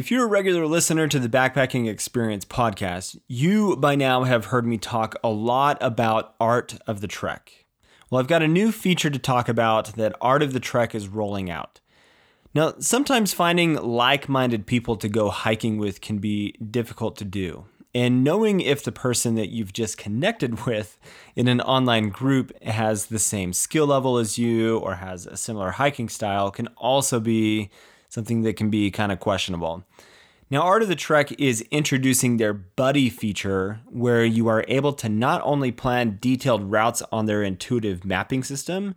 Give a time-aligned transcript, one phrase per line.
[0.00, 4.66] If you're a regular listener to the Backpacking Experience podcast, you by now have heard
[4.66, 7.66] me talk a lot about Art of the Trek.
[8.08, 11.06] Well, I've got a new feature to talk about that Art of the Trek is
[11.06, 11.80] rolling out.
[12.54, 17.66] Now, sometimes finding like minded people to go hiking with can be difficult to do.
[17.94, 20.98] And knowing if the person that you've just connected with
[21.36, 25.72] in an online group has the same skill level as you or has a similar
[25.72, 27.68] hiking style can also be
[28.10, 29.84] something that can be kind of questionable.
[30.50, 35.08] Now, Art of the Trek is introducing their buddy feature where you are able to
[35.08, 38.96] not only plan detailed routes on their intuitive mapping system,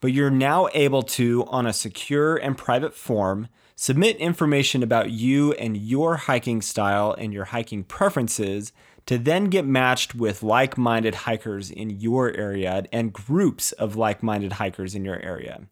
[0.00, 5.52] but you're now able to, on a secure and private form, submit information about you
[5.52, 8.72] and your hiking style and your hiking preferences
[9.06, 14.22] to then get matched with like minded hikers in your area and groups of like
[14.22, 15.62] minded hikers in your area.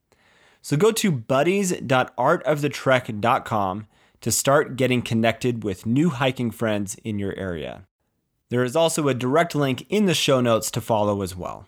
[0.68, 3.86] So go to buddies.artofthetrek.com
[4.20, 7.86] to start getting connected with new hiking friends in your area.
[8.50, 11.66] There is also a direct link in the show notes to follow as well.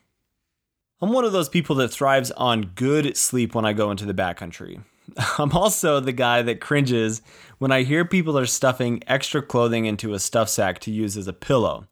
[1.01, 4.13] I'm one of those people that thrives on good sleep when I go into the
[4.13, 4.83] backcountry.
[5.39, 7.23] I'm also the guy that cringes
[7.57, 11.27] when I hear people are stuffing extra clothing into a stuff sack to use as
[11.27, 11.87] a pillow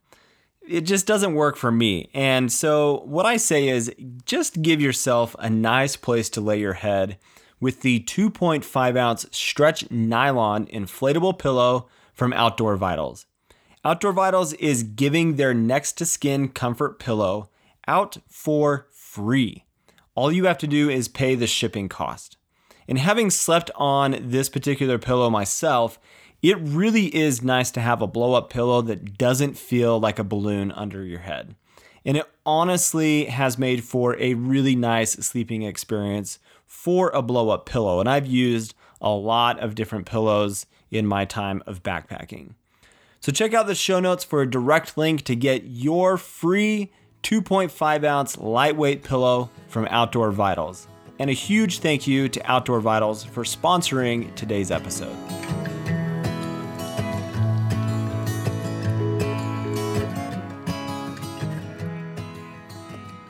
[0.69, 2.11] it just doesn't work for me.
[2.14, 3.92] And so, what I say is
[4.24, 7.19] just give yourself a nice place to lay your head
[7.61, 13.27] with the 2.5 ounce stretch nylon inflatable pillow from Outdoor Vitals.
[13.84, 17.48] Outdoor Vitals is giving their next to skin comfort pillow
[17.86, 19.64] out for free.
[20.14, 22.36] All you have to do is pay the shipping cost.
[22.86, 25.98] And having slept on this particular pillow myself,
[26.42, 30.25] it really is nice to have a blow up pillow that doesn't feel like a
[30.25, 31.55] balloon under your head.
[32.05, 37.67] And it honestly has made for a really nice sleeping experience for a blow up
[37.67, 38.00] pillow.
[38.00, 42.55] And I've used a lot of different pillows in my time of backpacking.
[43.20, 46.92] So check out the show notes for a direct link to get your free
[47.25, 50.86] 2.5 ounce lightweight pillow from Outdoor Vitals.
[51.18, 55.17] And a huge thank you to Outdoor Vitals for sponsoring today's episode.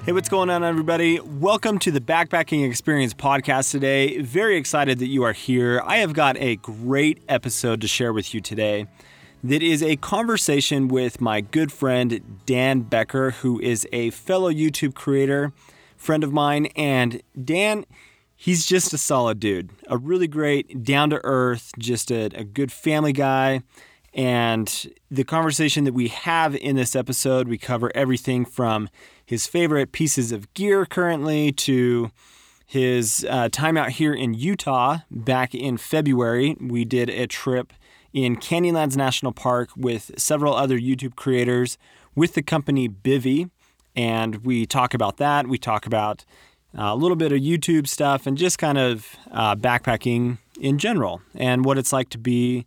[0.09, 1.21] Hey, what's going on, everybody?
[1.21, 4.23] Welcome to the Backpacking Experience podcast today.
[4.23, 5.83] Very excited that you are here.
[5.85, 8.87] I have got a great episode to share with you today
[9.45, 14.95] that is a conversation with my good friend Dan Becker, who is a fellow YouTube
[14.95, 15.53] creator,
[15.99, 16.69] friend of mine.
[16.75, 17.85] And Dan,
[18.35, 22.73] he's just a solid dude, a really great, down to earth, just a, a good
[22.73, 23.61] family guy.
[24.15, 28.89] And the conversation that we have in this episode, we cover everything from
[29.28, 32.11] his favorite pieces of gear currently to
[32.65, 36.56] his uh, time out here in Utah back in February.
[36.59, 37.75] We did a trip
[38.15, 41.77] in Canyonlands National Park with several other YouTube creators
[42.15, 43.50] with the company Bivy.
[43.94, 45.47] And we talk about that.
[45.47, 46.25] We talk about
[46.75, 51.21] uh, a little bit of YouTube stuff and just kind of uh, backpacking in general
[51.34, 52.65] and what it's like to be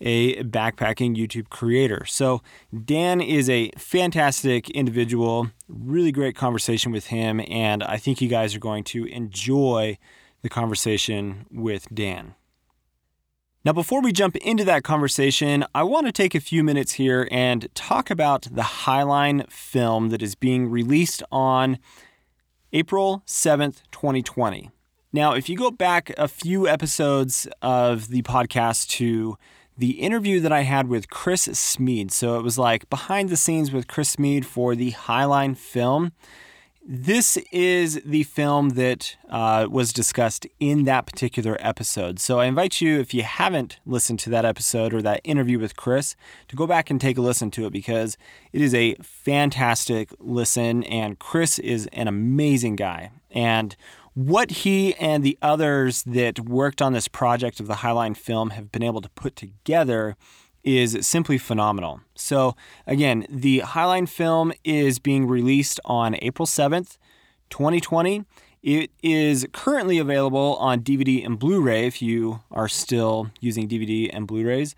[0.00, 2.04] a backpacking YouTube creator.
[2.04, 2.42] So,
[2.84, 8.54] Dan is a fantastic individual, really great conversation with him, and I think you guys
[8.54, 9.98] are going to enjoy
[10.42, 12.34] the conversation with Dan.
[13.64, 17.26] Now, before we jump into that conversation, I want to take a few minutes here
[17.30, 21.78] and talk about the Highline film that is being released on
[22.74, 24.70] April 7th, 2020.
[25.14, 29.38] Now, if you go back a few episodes of the podcast to
[29.76, 32.10] the interview that I had with Chris Smeed.
[32.10, 36.12] So it was like behind the scenes with Chris Smeed for the Highline film.
[36.86, 42.20] This is the film that uh, was discussed in that particular episode.
[42.20, 45.76] So I invite you, if you haven't listened to that episode or that interview with
[45.76, 46.14] Chris,
[46.48, 48.18] to go back and take a listen to it because
[48.52, 50.84] it is a fantastic listen.
[50.84, 53.12] And Chris is an amazing guy.
[53.30, 53.74] And
[54.14, 58.70] what he and the others that worked on this project of the Highline film have
[58.70, 60.16] been able to put together
[60.62, 62.00] is simply phenomenal.
[62.14, 62.56] So,
[62.86, 66.96] again, the Highline film is being released on April 7th,
[67.50, 68.24] 2020.
[68.62, 74.08] It is currently available on DVD and Blu ray if you are still using DVD
[74.10, 74.74] and Blu rays.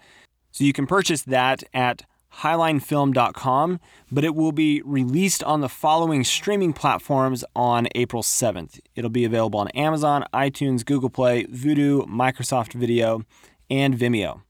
[0.50, 2.02] So, you can purchase that at
[2.40, 3.80] highlinefilm.com,
[4.10, 8.80] but it will be released on the following streaming platforms on April 7th.
[8.94, 13.22] It'll be available on Amazon, iTunes, Google Play, Vudu, Microsoft Video,
[13.70, 14.42] and Vimeo.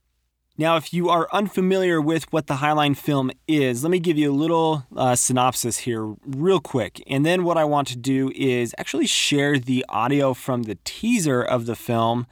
[0.59, 4.31] Now, if you are unfamiliar with what the Highline film is, let me give you
[4.31, 7.03] a little uh, synopsis here, real quick.
[7.05, 11.43] And then what I want to do is actually share the audio from the teaser
[11.43, 12.25] of the film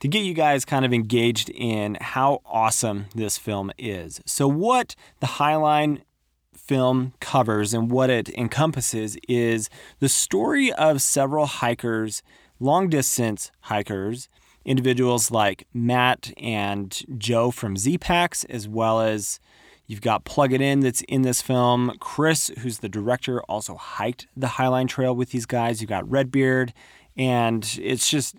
[0.00, 4.20] to get you guys kind of engaged in how awesome this film is.
[4.26, 6.02] So, what the Highline
[6.68, 12.22] film covers and what it encompasses is the story of several hikers,
[12.60, 14.28] long distance hikers,
[14.64, 19.40] individuals like Matt and Joe from Zpacks, as well as
[19.86, 21.92] you've got Plug It In that's in this film.
[22.00, 25.80] Chris, who's the director, also hiked the Highline Trail with these guys.
[25.80, 26.74] You've got Redbeard,
[27.16, 28.36] and it's just,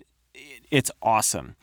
[0.70, 1.56] it's awesome.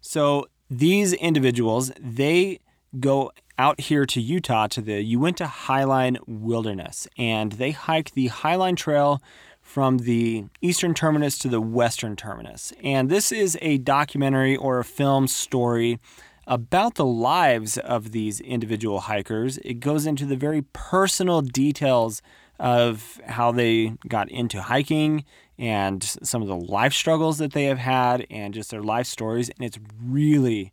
[0.00, 2.60] So these individuals, they
[2.98, 8.76] go out here to Utah to the Uinta Highline Wilderness, and they hike the Highline
[8.76, 9.22] Trail
[9.60, 12.72] from the eastern terminus to the western terminus.
[12.82, 16.00] And this is a documentary or a film story
[16.46, 19.58] about the lives of these individual hikers.
[19.58, 22.20] It goes into the very personal details
[22.58, 25.24] of how they got into hiking
[25.62, 29.48] and some of the life struggles that they have had and just their life stories.
[29.48, 30.72] And it's really,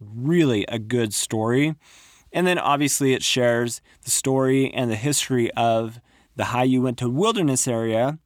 [0.00, 1.76] really a good story.
[2.32, 6.00] And then obviously it shares the story and the history of
[6.36, 8.18] the High Uinta Wilderness area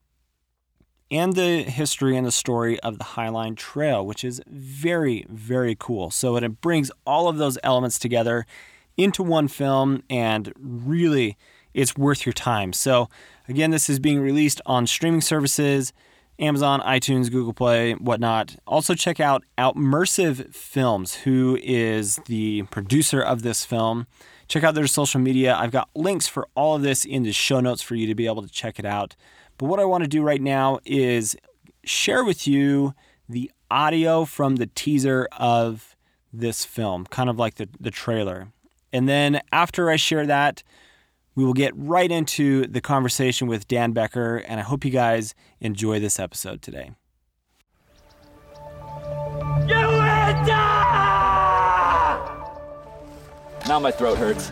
[1.11, 6.13] and the history and the story of the Highline Trail, which is very, very cool.
[6.13, 8.47] So it brings all of those elements together
[8.97, 11.37] into one film and really
[11.75, 12.73] it's worth your time.
[12.73, 13.09] So
[13.49, 15.93] again, this is being released on streaming services
[16.39, 18.57] Amazon, iTunes, Google Play, whatnot.
[18.67, 24.07] Also, check out Outmersive Films, who is the producer of this film.
[24.49, 25.55] Check out their social media.
[25.55, 28.27] I've got links for all of this in the show notes for you to be
[28.27, 29.15] able to check it out.
[29.59, 31.37] But what I want to do right now is
[31.85, 32.95] share with you
[33.29, 35.97] the audio from the teaser of
[36.33, 38.49] this film, kind of like the, the trailer.
[38.93, 40.63] And then after I share that,
[41.35, 45.35] we will get right into the conversation with Dan Becker, and I hope you guys
[45.61, 46.93] enjoy this episode today.
[53.67, 54.51] Now my throat hurts.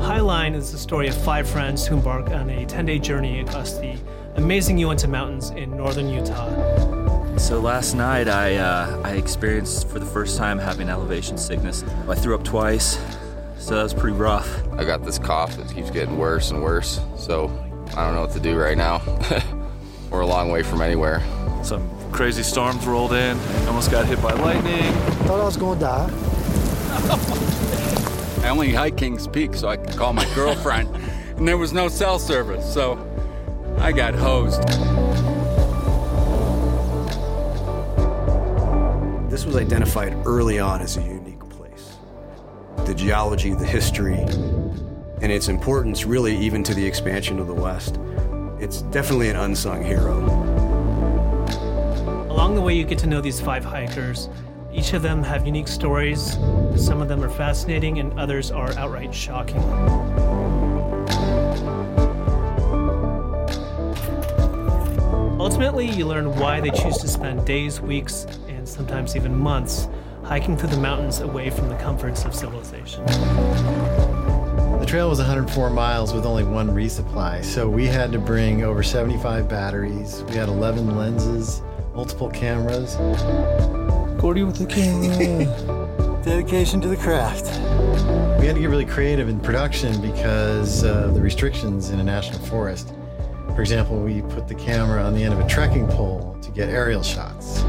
[0.00, 3.78] Highline is the story of five friends who embark on a 10 day journey across
[3.78, 3.98] the
[4.36, 6.99] amazing Uinta Mountains in northern Utah.
[7.40, 11.82] So last night I uh, I experienced for the first time having elevation sickness.
[12.06, 12.96] I threw up twice,
[13.58, 14.48] so that was pretty rough.
[14.74, 17.48] I got this cough that keeps getting worse and worse, so
[17.96, 19.02] I don't know what to do right now.
[20.10, 21.22] We're a long way from anywhere.
[21.64, 23.36] Some crazy storms rolled in.
[23.66, 24.92] Almost got hit by lightning.
[25.24, 26.08] Thought I was gonna die.
[28.44, 30.94] I only hiked Kings Peak so I could call my girlfriend,
[31.36, 33.04] and there was no cell service, so
[33.78, 34.62] I got hosed.
[39.30, 41.98] This was identified early on as a unique place.
[42.78, 44.18] The geology, the history,
[45.22, 48.00] and its importance really even to the expansion of the West.
[48.58, 50.18] It's definitely an unsung hero.
[52.28, 54.28] Along the way, you get to know these five hikers.
[54.72, 56.32] Each of them have unique stories.
[56.74, 59.62] Some of them are fascinating, and others are outright shocking.
[65.38, 68.26] Ultimately, you learn why they choose to spend days, weeks,
[68.70, 69.88] sometimes even months
[70.24, 73.04] hiking through the mountains away from the comforts of civilization.
[74.80, 78.82] The trail was 104 miles with only one resupply, so we had to bring over
[78.82, 80.22] 75 batteries.
[80.28, 81.62] We had 11 lenses,
[81.94, 82.94] multiple cameras.
[84.20, 86.22] Gordy with the camera.
[86.24, 87.46] Dedication to the craft.
[88.38, 92.38] We had to get really creative in production because of the restrictions in a national
[92.46, 92.94] forest.
[93.54, 96.68] For example, we put the camera on the end of a trekking pole to get
[96.68, 97.62] aerial shots.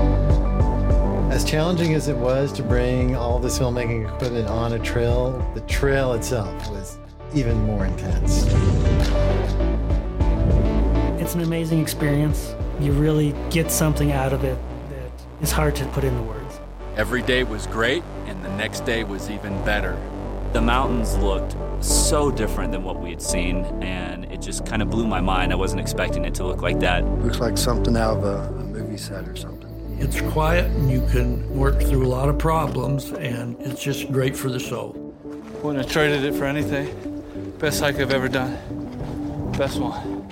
[1.31, 5.61] As challenging as it was to bring all this filmmaking equipment on a trail, the
[5.61, 6.99] trail itself was
[7.33, 8.43] even more intense.
[11.21, 12.53] It's an amazing experience.
[12.81, 14.57] You really get something out of it
[14.89, 15.11] that
[15.41, 16.59] is hard to put into words.
[16.97, 19.97] Every day was great, and the next day was even better.
[20.51, 24.89] The mountains looked so different than what we had seen, and it just kind of
[24.89, 25.53] blew my mind.
[25.53, 27.05] I wasn't expecting it to look like that.
[27.23, 29.60] Looks like something out of a, a movie set or something.
[30.03, 34.35] It's quiet and you can work through a lot of problems, and it's just great
[34.35, 34.93] for the soul.
[35.61, 37.53] Wouldn't have traded it for anything.
[37.59, 38.57] Best hike I've ever done.
[39.57, 40.27] Best one.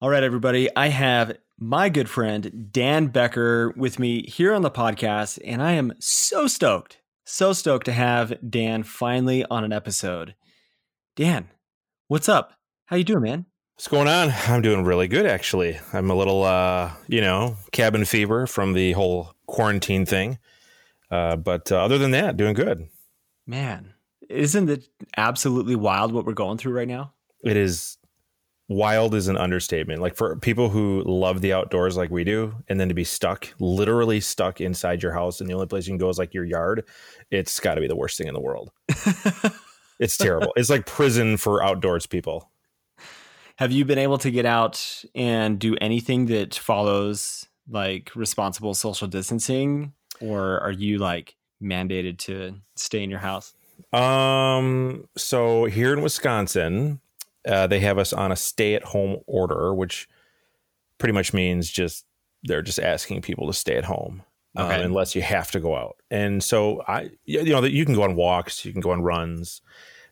[0.00, 0.68] All right, everybody.
[0.74, 5.72] I have my good friend Dan Becker with me here on the podcast, and I
[5.72, 10.36] am so stoked, so stoked to have Dan finally on an episode.
[11.16, 11.48] Dan,
[12.06, 12.52] what's up?
[12.86, 13.46] How you doing, man?
[13.74, 14.32] What's going on?
[14.46, 15.78] I'm doing really good, actually.
[15.92, 20.38] I'm a little, uh, you know, cabin fever from the whole quarantine thing.
[21.10, 22.88] Uh, but uh, other than that, doing good.
[23.46, 23.94] Man,
[24.28, 27.14] isn't it absolutely wild what we're going through right now?
[27.42, 27.97] It is
[28.68, 30.00] wild is an understatement.
[30.00, 33.52] Like for people who love the outdoors like we do, and then to be stuck,
[33.58, 36.44] literally stuck inside your house, and the only place you can go is like your
[36.44, 36.84] yard,
[37.30, 38.70] it's got to be the worst thing in the world.
[39.98, 40.52] it's terrible.
[40.56, 42.50] It's like prison for outdoors people.
[43.56, 49.08] Have you been able to get out and do anything that follows like responsible social
[49.08, 53.54] distancing, or are you like mandated to stay in your house?
[53.92, 57.00] Um, so here in Wisconsin,
[57.46, 60.08] uh, they have us on a stay-at-home order, which
[60.98, 62.04] pretty much means just
[62.42, 64.22] they're just asking people to stay at home
[64.56, 64.76] um, okay.
[64.76, 65.96] um, unless you have to go out.
[66.10, 69.62] And so I, you know, you can go on walks, you can go on runs,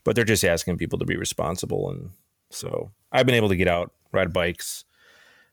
[0.04, 1.90] but they're just asking people to be responsible.
[1.90, 2.10] And
[2.50, 4.84] so I've been able to get out, ride bikes,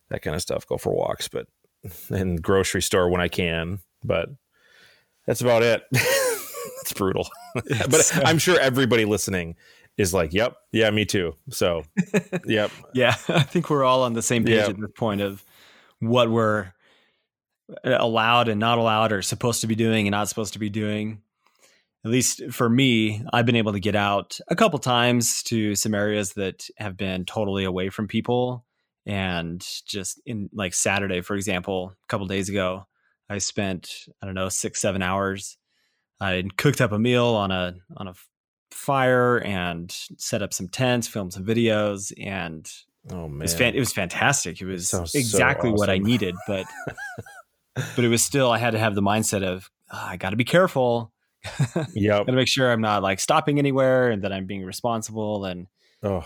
[0.09, 1.47] that kind of stuff, go for walks, but
[2.09, 3.79] in grocery store when I can.
[4.03, 4.29] But
[5.25, 5.83] that's about it.
[5.91, 7.29] it's brutal.
[7.55, 9.55] but I'm sure everybody listening
[9.97, 11.83] is like, "Yep, yeah, me too." So,
[12.45, 14.69] yep, yeah, I think we're all on the same page yep.
[14.69, 15.43] at this point of
[15.99, 16.73] what we're
[17.69, 20.69] uh, allowed and not allowed, or supposed to be doing and not supposed to be
[20.69, 21.21] doing.
[22.05, 25.93] At least for me, I've been able to get out a couple times to some
[25.93, 28.65] areas that have been totally away from people,
[29.05, 32.87] and just in like Saturday, for example, a couple days ago,
[33.29, 33.89] I spent
[34.21, 35.57] I don't know six seven hours.
[36.19, 38.13] I cooked up a meal on a on a
[38.73, 42.69] fire and set up some tents, filmed some videos, and
[43.11, 44.61] oh man, it was, fan- it was fantastic.
[44.61, 45.77] It was exactly so awesome.
[45.77, 46.65] what I needed, but
[47.75, 50.35] but it was still I had to have the mindset of oh, I got to
[50.35, 51.11] be careful.
[51.93, 55.45] Yeah, got to make sure I'm not like stopping anywhere and that I'm being responsible.
[55.45, 55.67] And
[56.01, 56.25] oh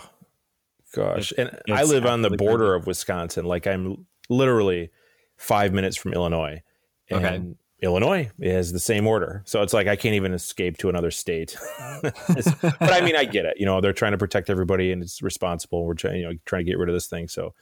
[0.94, 3.46] gosh, it, and I live on the border of Wisconsin.
[3.46, 4.92] Like I'm literally
[5.38, 6.62] five minutes from Illinois.
[7.10, 7.44] And okay.
[7.82, 9.44] Illinois has the same order.
[9.46, 11.56] So it's like I can't even escape to another state.
[12.02, 13.58] but I mean, I get it.
[13.60, 15.86] You know, they're trying to protect everybody and it's responsible.
[15.86, 17.28] We're trying, you know, trying to get rid of this thing.
[17.28, 17.54] So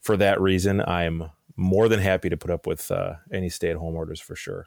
[0.00, 3.76] for that reason, I'm more than happy to put up with uh, any stay at
[3.76, 4.66] home orders for sure.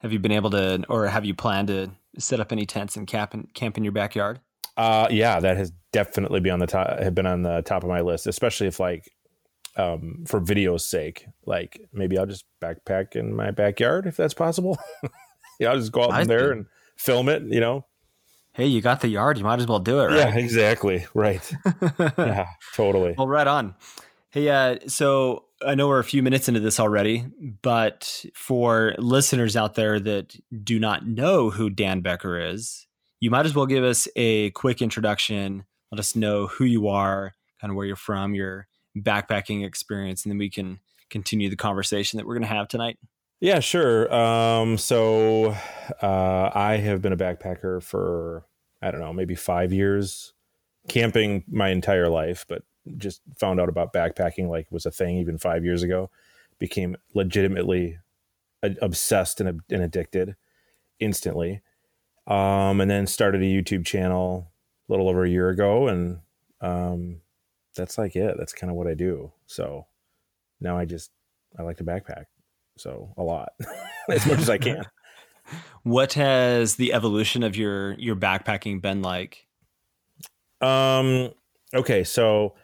[0.00, 3.06] Have you been able to, or have you planned to set up any tents and
[3.06, 4.40] camp in, camp in your backyard?
[4.76, 7.88] Uh, yeah, that has definitely been on the top, have been on the top of
[7.88, 9.10] my list, especially if like
[9.76, 11.26] um, for video's sake.
[11.46, 14.78] Like maybe I'll just backpack in my backyard if that's possible.
[15.60, 17.42] yeah, I'll just go out in there and film it.
[17.42, 17.86] You know.
[18.54, 19.38] Hey, you got the yard.
[19.38, 20.16] You might as well do it, right?
[20.16, 21.06] Yeah, exactly.
[21.14, 21.52] Right.
[22.18, 23.14] yeah, totally.
[23.16, 23.74] Well, right on.
[24.30, 27.26] Hey, uh, so I know we're a few minutes into this already,
[27.62, 32.86] but for listeners out there that do not know who Dan Becker is,
[33.20, 35.64] you might as well give us a quick introduction.
[35.90, 40.30] Let us know who you are, kind of where you're from, your backpacking experience, and
[40.30, 40.80] then we can
[41.10, 42.98] continue the conversation that we're going to have tonight.
[43.40, 44.12] Yeah, sure.
[44.14, 45.56] Um, so
[46.00, 48.44] uh, I have been a backpacker for
[48.82, 50.32] I don't know, maybe five years,
[50.88, 52.64] camping my entire life, but
[52.96, 56.10] just found out about backpacking like was a thing even five years ago.
[56.58, 57.98] Became legitimately
[58.62, 60.36] obsessed and, and addicted
[61.00, 61.62] instantly.
[62.26, 64.52] Um, and then started a YouTube channel
[64.88, 66.20] a little over a year ago, and
[66.60, 67.21] um,
[67.74, 68.36] that's like it.
[68.38, 69.32] That's kind of what I do.
[69.46, 69.86] So
[70.60, 71.10] now I just
[71.58, 72.24] I like to backpack.
[72.76, 73.52] So a lot.
[74.08, 74.84] as much as I can.
[75.82, 79.48] What has the evolution of your your backpacking been like?
[80.60, 81.32] Um
[81.74, 82.54] okay, so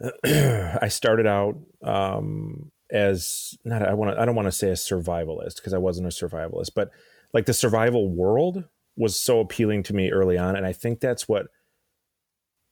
[0.24, 5.56] I started out um as not I want I don't want to say a survivalist
[5.56, 6.90] because I wasn't a survivalist, but
[7.32, 8.64] like the survival world
[8.96, 11.46] was so appealing to me early on and I think that's what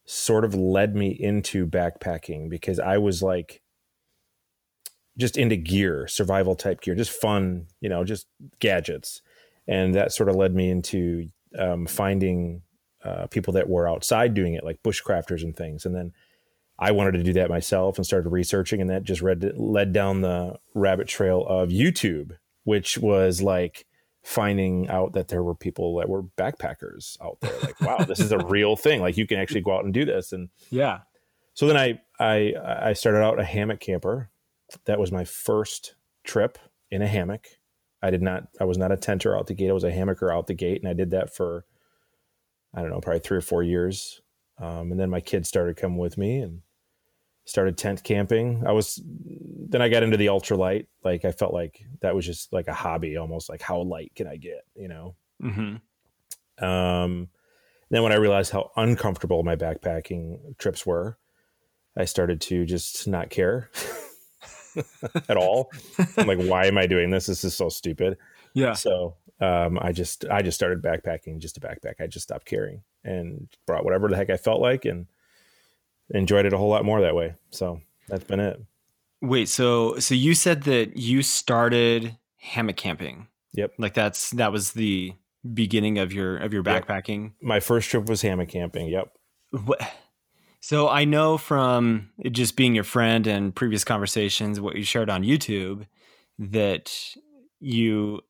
[0.05, 3.61] sort of led me into backpacking because I was like
[5.17, 8.27] just into gear, survival type gear, just fun, you know, just
[8.59, 9.21] gadgets.
[9.67, 12.63] And that sort of led me into um, finding
[13.03, 15.85] uh, people that were outside doing it, like bushcrafters and things.
[15.85, 16.13] And then
[16.79, 20.21] I wanted to do that myself and started researching, and that just read, led down
[20.21, 23.85] the rabbit trail of YouTube, which was like
[24.23, 27.57] finding out that there were people that were backpackers out there.
[27.61, 29.01] Like wow this is a real thing.
[29.01, 30.31] Like you can actually go out and do this.
[30.31, 30.99] And yeah.
[31.53, 34.29] so then i i i started out a hammock camper.
[34.85, 36.59] That was my first trip
[36.89, 37.47] in a hammock.
[38.01, 39.69] I did not i was not a tenter out the gate.
[39.69, 41.65] I was a hammocker out the gate and i did that for
[42.73, 44.21] i don't know probably three or four years.
[44.59, 46.61] Um, and then my kids started coming with me and
[47.45, 48.63] started tent camping.
[48.65, 50.87] I was then I got into the ultralight.
[51.03, 54.27] Like I felt like that was just like a hobby, almost like how light can
[54.27, 55.15] I get, you know?
[55.41, 56.63] Mm-hmm.
[56.63, 57.29] Um,
[57.89, 61.17] then when I realized how uncomfortable my backpacking trips were,
[61.97, 63.69] I started to just not care
[65.29, 65.71] at all.
[66.17, 67.25] I'm like, why am I doing this?
[67.25, 68.17] This is so stupid.
[68.53, 68.73] Yeah.
[68.73, 71.95] So um, I just I just started backpacking just to backpack.
[71.99, 75.07] I just stopped caring and brought whatever the heck I felt like and
[76.13, 77.35] enjoyed it a whole lot more that way.
[77.49, 78.61] So that's been it.
[79.21, 83.27] Wait, so so you said that you started hammock camping.
[83.53, 83.73] Yep.
[83.77, 85.13] Like that's that was the
[85.53, 86.87] beginning of your of your Yep.
[86.87, 87.33] backpacking.
[87.41, 88.87] My first trip was hammock camping.
[88.87, 89.11] Yep.
[89.65, 89.81] What?
[90.59, 95.09] So I know from it just being your friend and previous conversations, what you shared
[95.09, 95.87] on YouTube,
[96.37, 96.91] that
[97.59, 98.21] you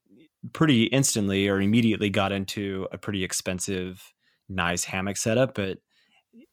[0.54, 4.14] pretty instantly or immediately got into a pretty expensive,
[4.50, 5.56] nice hammock setup.
[5.56, 5.80] But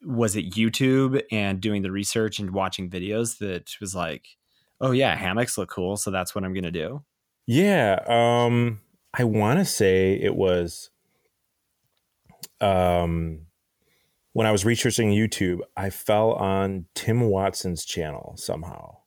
[0.03, 4.37] was it YouTube and doing the research and watching videos that was like,
[4.81, 7.03] oh yeah, hammocks look cool, so that's what I'm gonna do?
[7.47, 8.01] Yeah.
[8.07, 8.81] Um,
[9.15, 10.91] I want to say it was
[12.61, 13.47] um,
[14.33, 18.99] when I was researching YouTube, I fell on Tim Watson's channel somehow.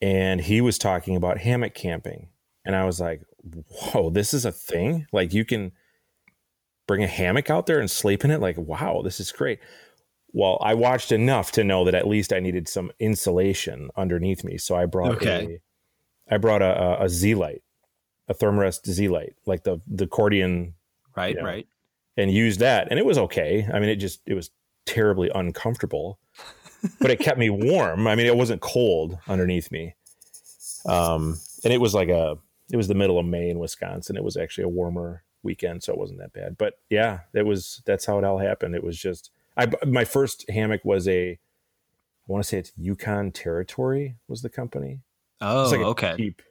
[0.00, 2.28] And he was talking about hammock camping.
[2.64, 3.22] And I was like,
[3.68, 5.06] whoa, this is a thing?
[5.12, 5.72] Like you can
[6.88, 8.40] bring a hammock out there and sleep in it?
[8.40, 9.60] Like, wow, this is great.
[10.32, 14.58] Well, I watched enough to know that at least I needed some insulation underneath me.
[14.58, 15.60] So I brought Okay.
[16.28, 17.62] a I brought a, a, Z Lite,
[18.28, 20.74] a Thermarest Z Lite, like the the accordion,
[21.16, 21.66] Right, you know, right.
[22.16, 23.66] and used that, and it was okay.
[23.72, 24.50] I mean, it just it was
[24.84, 26.18] terribly uncomfortable,
[27.00, 28.06] but it kept me warm.
[28.06, 29.94] I mean, it wasn't cold underneath me.
[30.86, 32.36] Um, and it was like a
[32.70, 34.16] it was the middle of May in Wisconsin.
[34.16, 36.58] It was actually a warmer weekend, so it wasn't that bad.
[36.58, 37.82] But yeah, that was.
[37.86, 38.74] That's how it all happened.
[38.74, 41.36] It was just I my first hammock was a I
[42.26, 45.00] want to say it's Yukon Territory was the company.
[45.40, 46.14] Oh, like okay.
[46.16, 46.42] Cheap,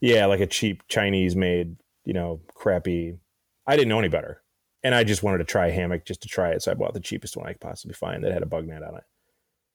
[0.00, 3.18] yeah, like a cheap Chinese made, you know, crappy.
[3.66, 4.42] I didn't know any better,
[4.82, 6.62] and I just wanted to try a hammock just to try it.
[6.62, 8.82] So I bought the cheapest one I could possibly find that had a bug net
[8.82, 9.04] on it.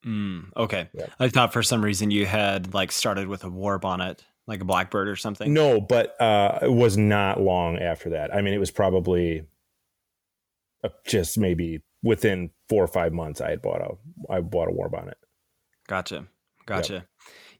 [0.06, 0.88] Mm, okay.
[0.92, 1.06] Yeah.
[1.18, 5.08] I thought for some reason you had like started with a Warbonnet, like a blackbird
[5.08, 5.52] or something.
[5.52, 8.34] No, but uh, it was not long after that.
[8.34, 9.42] I mean, it was probably
[10.82, 13.40] uh, just maybe within four or five months.
[13.40, 15.14] I had bought a I bought a Warbonnet.
[15.86, 16.26] Gotcha.
[16.66, 17.06] Gotcha.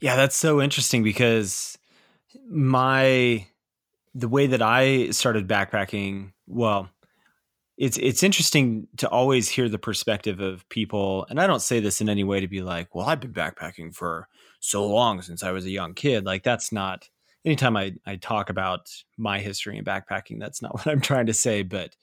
[0.01, 1.79] Yeah, that's so interesting because
[2.49, 3.47] my
[4.15, 6.89] the way that I started backpacking, well,
[7.77, 12.01] it's it's interesting to always hear the perspective of people, and I don't say this
[12.01, 14.29] in any way to be like, well, I've been backpacking for
[14.61, 16.25] so long since I was a young kid.
[16.25, 17.09] Like that's not
[17.45, 21.35] anytime I, I talk about my history in backpacking, that's not what I'm trying to
[21.35, 21.63] say.
[21.63, 21.97] But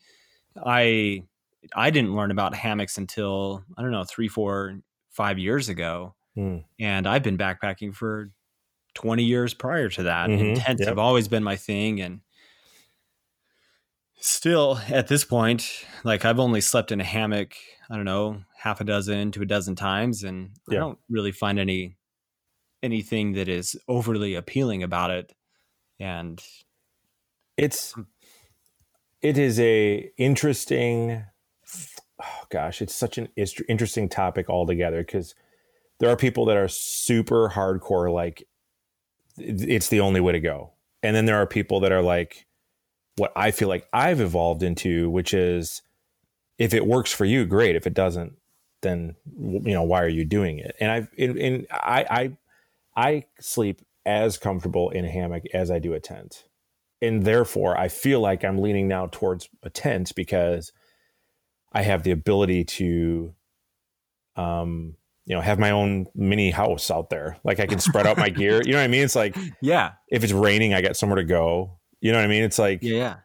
[0.65, 1.23] I
[1.75, 4.79] I didn't learn about hammocks until I don't know, three, four,
[5.11, 6.57] five years ago Hmm.
[6.79, 8.31] and I've been backpacking for
[8.95, 10.33] 20 years prior to that.
[10.33, 10.87] And Mhm, tents yep.
[10.87, 12.01] have always been my thing.
[12.01, 12.21] And
[14.19, 17.55] still at this point, like I've only slept in a hammock,
[17.89, 20.23] I don't know, half a dozen to a dozen times.
[20.23, 21.95] And I don't really find any
[22.85, 25.33] anything that is overly appealing about it.
[25.99, 26.41] And
[27.57, 28.01] it's hmm.
[29.21, 31.25] it is a interesting
[32.21, 33.27] oh gosh it's such an
[33.67, 35.35] interesting topic altogether because
[35.99, 38.47] there are people that are super hardcore like
[39.37, 40.71] it's the only way to go.
[41.03, 42.45] And then there are people that are like
[43.17, 45.81] what i feel like i've evolved into which is
[46.57, 47.75] if it works for you great.
[47.75, 48.33] If it doesn't
[48.81, 50.75] then you know why are you doing it?
[50.79, 52.37] And i've in, in i i
[52.95, 56.45] i sleep as comfortable in a hammock as i do a tent
[57.01, 60.71] and therefore I feel like I'm leaning now towards a tent because
[61.71, 63.33] I have the ability to,
[64.35, 67.37] um, you know, have my own mini house out there.
[67.43, 68.61] Like I can spread out my gear.
[68.63, 69.03] You know what I mean?
[69.03, 71.79] It's like yeah, if it's raining, I got somewhere to go.
[71.99, 72.43] You know what I mean?
[72.43, 73.17] It's like yeah.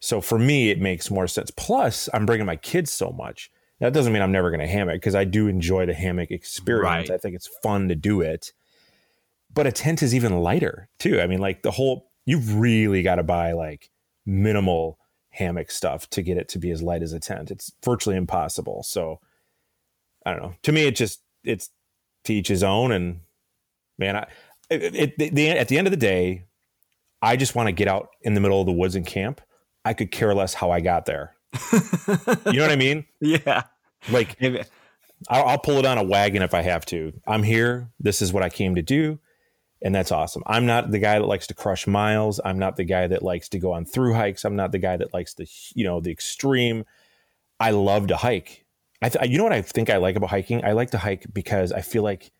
[0.00, 1.50] so for me, it makes more sense.
[1.50, 3.50] Plus, I'm bringing my kids so much.
[3.80, 7.08] That doesn't mean I'm never going to hammock because I do enjoy the hammock experience.
[7.08, 7.10] Right.
[7.10, 8.52] I think it's fun to do it.
[9.52, 11.20] But a tent is even lighter too.
[11.20, 13.90] I mean, like the whole, you've really got to buy like
[14.26, 14.98] minimal
[15.30, 17.50] hammock stuff to get it to be as light as a tent.
[17.50, 18.82] It's virtually impossible.
[18.82, 19.20] So
[20.24, 20.54] I don't know.
[20.62, 21.70] To me, it just, it's
[22.24, 22.92] to each his own.
[22.92, 23.20] And
[23.98, 24.26] man, I,
[24.70, 26.44] it, it, the, the, at the end of the day,
[27.22, 29.40] I just want to get out in the middle of the woods and camp.
[29.84, 31.34] I could care less how I got there.
[31.72, 33.06] you know what I mean?
[33.20, 33.62] Yeah.
[34.10, 34.36] Like
[35.28, 37.12] I'll, I'll pull it on a wagon if I have to.
[37.26, 37.90] I'm here.
[37.98, 39.18] This is what I came to do.
[39.80, 40.42] And that's awesome.
[40.46, 42.40] I'm not the guy that likes to crush miles.
[42.44, 44.44] I'm not the guy that likes to go on through hikes.
[44.44, 46.84] I'm not the guy that likes the, you know, the extreme.
[47.60, 48.64] I love to hike.
[49.00, 50.64] I, th- you know what I think I like about hiking?
[50.64, 52.32] I like to hike because I feel like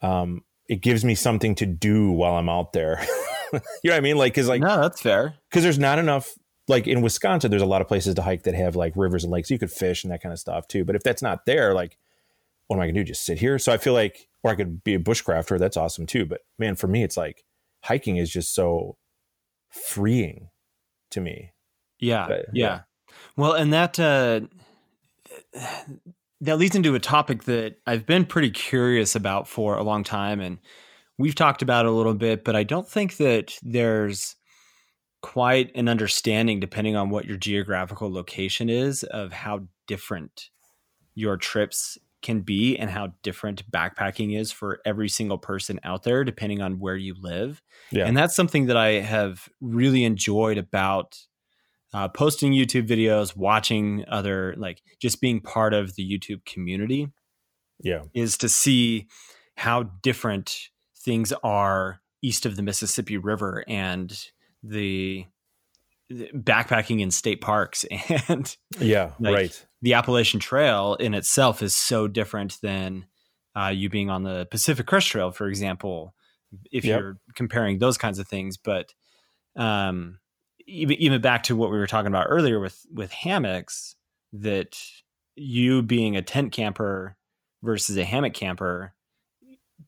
[0.00, 2.98] um, it gives me something to do while I'm out there.
[3.52, 4.16] you know what I mean?
[4.16, 5.34] Like, cause like, no, that's fair.
[5.50, 6.32] Cause there's not enough,
[6.66, 9.30] like in Wisconsin, there's a lot of places to hike that have like rivers and
[9.30, 9.50] lakes.
[9.50, 10.86] You could fish and that kind of stuff too.
[10.86, 11.98] But if that's not there, like
[12.68, 13.08] what am I going to do?
[13.08, 13.58] Just sit here?
[13.58, 15.58] So I feel like, or I could be a bushcrafter.
[15.58, 16.24] That's awesome too.
[16.24, 17.44] But man, for me, it's like
[17.82, 18.96] hiking is just so
[19.70, 20.50] freeing
[21.10, 21.52] to me.
[21.98, 22.66] Yeah, but, yeah.
[22.66, 22.80] yeah.
[23.36, 24.40] Well, and that uh,
[26.40, 30.40] that leads into a topic that I've been pretty curious about for a long time,
[30.40, 30.58] and
[31.16, 32.44] we've talked about it a little bit.
[32.44, 34.36] But I don't think that there's
[35.22, 40.50] quite an understanding, depending on what your geographical location is, of how different
[41.14, 46.24] your trips can be and how different backpacking is for every single person out there,
[46.24, 47.62] depending on where you live.
[47.90, 48.06] Yeah.
[48.06, 51.16] And that's something that I have really enjoyed about
[51.94, 57.08] uh, posting YouTube videos, watching other, like just being part of the YouTube community.
[57.80, 58.02] Yeah.
[58.12, 59.06] Is to see
[59.56, 60.56] how different
[60.98, 64.26] things are east of the Mississippi River and
[64.62, 65.24] the
[66.10, 67.84] backpacking in state parks
[68.28, 73.04] and yeah like, right the appalachian trail in itself is so different than
[73.54, 76.14] uh, you being on the pacific crest trail for example
[76.72, 77.00] if yep.
[77.00, 78.94] you're comparing those kinds of things but
[79.56, 80.18] um,
[80.66, 83.96] even, even back to what we were talking about earlier with with hammocks
[84.32, 84.78] that
[85.34, 87.16] you being a tent camper
[87.62, 88.94] versus a hammock camper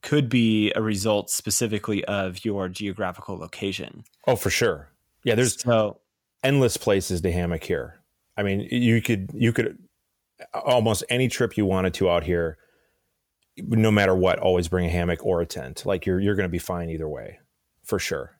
[0.01, 4.03] could be a result specifically of your geographical location.
[4.25, 4.89] Oh, for sure.
[5.23, 5.99] Yeah, there's so
[6.43, 8.01] endless places to hammock here.
[8.37, 9.77] I mean, you could you could
[10.53, 12.57] almost any trip you wanted to out here,
[13.57, 15.85] no matter what, always bring a hammock or a tent.
[15.85, 17.39] Like you're you're going to be fine either way,
[17.83, 18.39] for sure.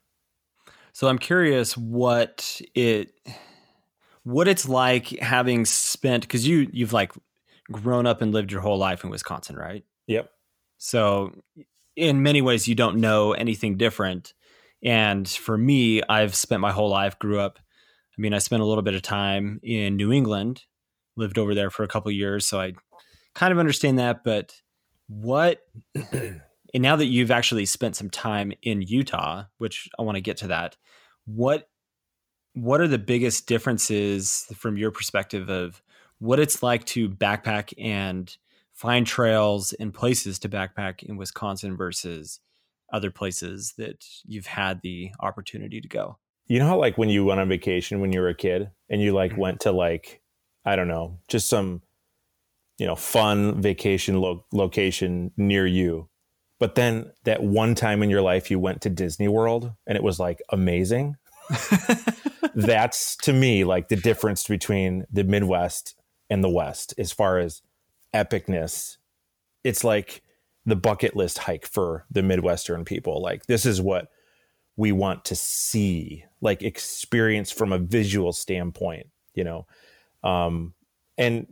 [0.94, 3.14] So I'm curious what it
[4.24, 7.14] what it's like having spent because you you've like
[7.72, 9.84] grown up and lived your whole life in Wisconsin, right?
[10.08, 10.30] Yep.
[10.78, 11.34] So
[11.96, 14.34] in many ways you don't know anything different
[14.84, 17.60] and for me, I've spent my whole life, grew up.
[18.21, 20.65] I mean, I spent a little bit of time in New England,
[21.15, 22.73] lived over there for a couple years, so I
[23.34, 24.23] kind of understand that.
[24.23, 24.53] But
[25.07, 25.63] what,
[26.13, 26.41] and
[26.75, 30.49] now that you've actually spent some time in Utah, which I want to get to
[30.49, 30.77] that,
[31.25, 31.67] what,
[32.53, 35.81] what are the biggest differences from your perspective of
[36.19, 38.38] what it's like to backpack and
[38.75, 42.39] find trails and places to backpack in Wisconsin versus
[42.93, 46.19] other places that you've had the opportunity to go.
[46.47, 49.01] You know how like when you went on vacation when you were a kid and
[49.01, 49.41] you like mm-hmm.
[49.41, 50.21] went to like
[50.65, 51.82] I don't know, just some
[52.82, 56.10] you know, fun vacation lo- location near you.
[56.60, 60.04] But then that one time in your life you went to Disney World and it
[60.04, 61.15] was like amazing.
[62.56, 65.95] That's to me like the difference between the Midwest
[66.27, 67.62] and the West as far as
[68.15, 68.97] epicness.
[69.63, 70.23] It's like
[70.65, 73.21] the bucket list hike for the Midwestern people.
[73.21, 74.08] Like this is what
[74.75, 79.67] we want to see, like experience from a visual standpoint, you know.
[80.23, 80.73] Um,
[81.17, 81.47] and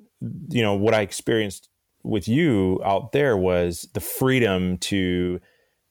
[0.50, 1.70] you know what I experienced
[2.04, 5.40] with you out there was the freedom to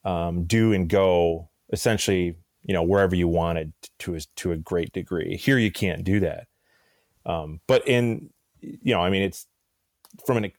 [0.04, 4.92] um, do and go essentially, you know, wherever you wanted to a, to a great
[4.92, 5.36] degree.
[5.36, 6.46] Here you can't do that.
[7.26, 8.30] Um, but in
[8.60, 9.46] you know, I mean, it's
[10.26, 10.52] from an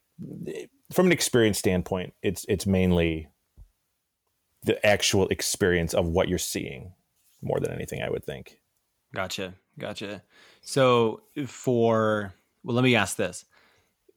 [0.92, 3.28] from an experience standpoint, it's it's mainly
[4.62, 6.92] the actual experience of what you're seeing
[7.42, 8.58] more than anything, I would think.
[9.14, 9.54] Gotcha.
[9.78, 10.22] Gotcha.
[10.62, 13.44] So for well, let me ask this.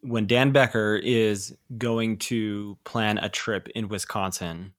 [0.01, 4.73] When Dan Becker is going to plan a trip in Wisconsin,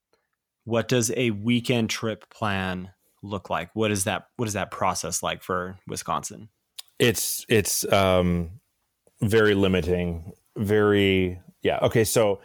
[0.65, 2.91] what does a weekend trip plan
[3.23, 3.71] look like?
[3.75, 6.51] What is that what is that process like for Wisconsin?
[6.99, 8.61] It's it's um
[9.23, 11.79] very limiting, very yeah.
[11.83, 12.05] Okay.
[12.05, 12.41] So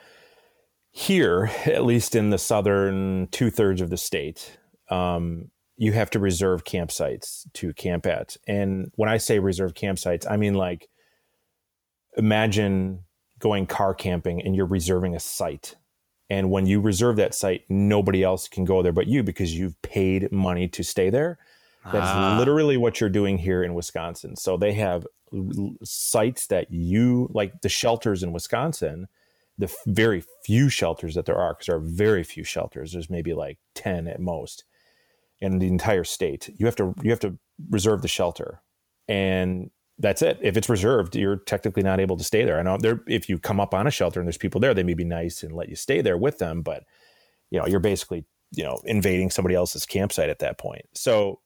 [0.92, 4.58] here, at least in the southern two thirds of the state,
[4.90, 8.36] um, you have to reserve campsites to camp at.
[8.46, 10.90] And when I say reserve campsites, I mean like
[12.18, 13.06] imagine
[13.40, 15.78] going car camping and you're reserving a site.
[16.30, 19.82] And when you reserve that site, nobody else can go there but you because you've
[19.82, 21.40] paid money to stay there.
[21.86, 22.36] That's ah.
[22.38, 24.36] literally what you're doing here in Wisconsin.
[24.36, 25.08] So they have
[25.82, 29.08] sites that you like the shelters in Wisconsin,
[29.58, 32.92] the very few shelters that there are, because there are very few shelters.
[32.92, 34.66] There's maybe like 10 at most
[35.42, 36.50] in the entire state.
[36.58, 37.38] You have to you have to
[37.70, 38.62] reserve the shelter.
[39.08, 40.40] And that's it.
[40.42, 42.60] If it's reserved, you're technically not able to stay there.
[42.60, 44.84] I know there if you come up on a shelter and there's people there, they
[44.84, 46.84] may be nice and let you stay there with them, but
[47.52, 50.86] you know, you're basically, you know, invading somebody else's campsite at that point.
[50.94, 51.40] So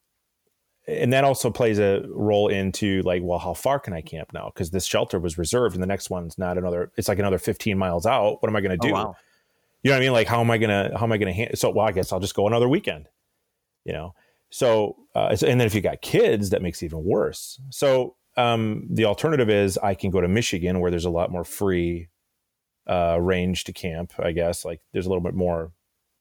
[0.88, 4.52] and that also plays a role into like well how far can i camp now
[4.54, 7.78] because this shelter was reserved and the next one's not another it's like another 15
[7.78, 9.16] miles out what am i going to oh, do oh, wow.
[9.82, 11.28] you know what i mean like how am i going to how am i going
[11.28, 13.08] to hand so well i guess i'll just go another weekend
[13.86, 14.14] you know
[14.50, 18.88] so uh, and then if you got kids that makes it even worse so um,
[18.90, 22.10] the alternative is i can go to michigan where there's a lot more free
[22.88, 24.14] uh, range to camp.
[24.20, 25.72] I guess like there's a little bit more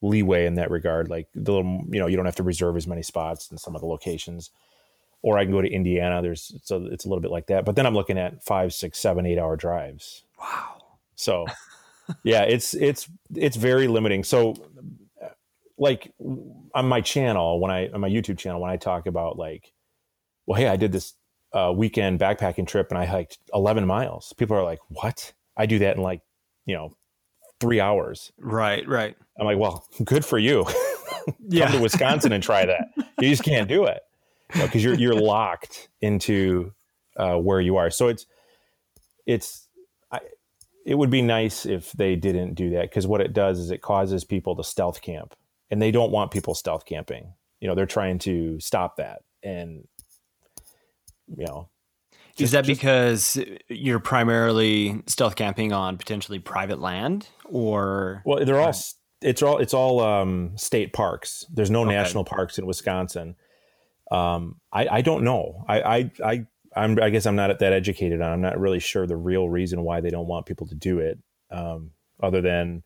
[0.01, 1.09] leeway in that regard.
[1.09, 3.75] Like the little, you know, you don't have to reserve as many spots in some
[3.75, 4.51] of the locations.
[5.23, 6.21] Or I can go to Indiana.
[6.21, 7.65] There's so it's a little bit like that.
[7.65, 10.25] But then I'm looking at five, six, seven, eight hour drives.
[10.41, 10.83] Wow.
[11.15, 11.47] So
[12.25, 14.25] yeah, it's it's it's very limiting.
[14.25, 14.57] So
[15.83, 16.13] like
[16.75, 19.73] on my channel when I on my YouTube channel when I talk about like,
[20.47, 21.15] well, hey, I did this
[21.53, 24.33] uh, weekend backpacking trip and I hiked 11 miles.
[24.39, 25.33] People are like, what?
[25.57, 26.21] I do that in like,
[26.67, 26.95] you know,
[27.61, 28.33] three hours.
[28.39, 29.17] Right, right.
[29.39, 30.65] I'm like, well, good for you.
[31.49, 31.65] Yeah.
[31.67, 32.89] Come to Wisconsin and try that.
[33.21, 34.03] You just can't do it
[34.53, 36.73] because you're you're locked into
[37.17, 37.91] uh, where you are.
[37.91, 38.27] So it's
[39.27, 39.69] it's
[40.13, 40.21] I,
[40.87, 43.83] it would be nice if they didn't do that because what it does is it
[43.83, 45.35] causes people to stealth camp,
[45.73, 47.33] and they don't want people stealth camping.
[47.61, 49.89] You know, they're trying to stop that, and
[51.27, 51.71] you know,
[52.39, 58.75] is that because you're primarily stealth camping on potentially private land, or Well, they're all
[59.23, 61.47] it's all it's all um, state parks.
[61.53, 61.91] There's no Okay.
[61.93, 63.37] national parks in Wisconsin.
[64.11, 65.65] Um, I I don't know.
[65.67, 68.31] I I I I'm, I guess I'm not that educated on.
[68.33, 71.19] I'm not really sure the real reason why they don't want people to do it,
[71.51, 72.83] um, other than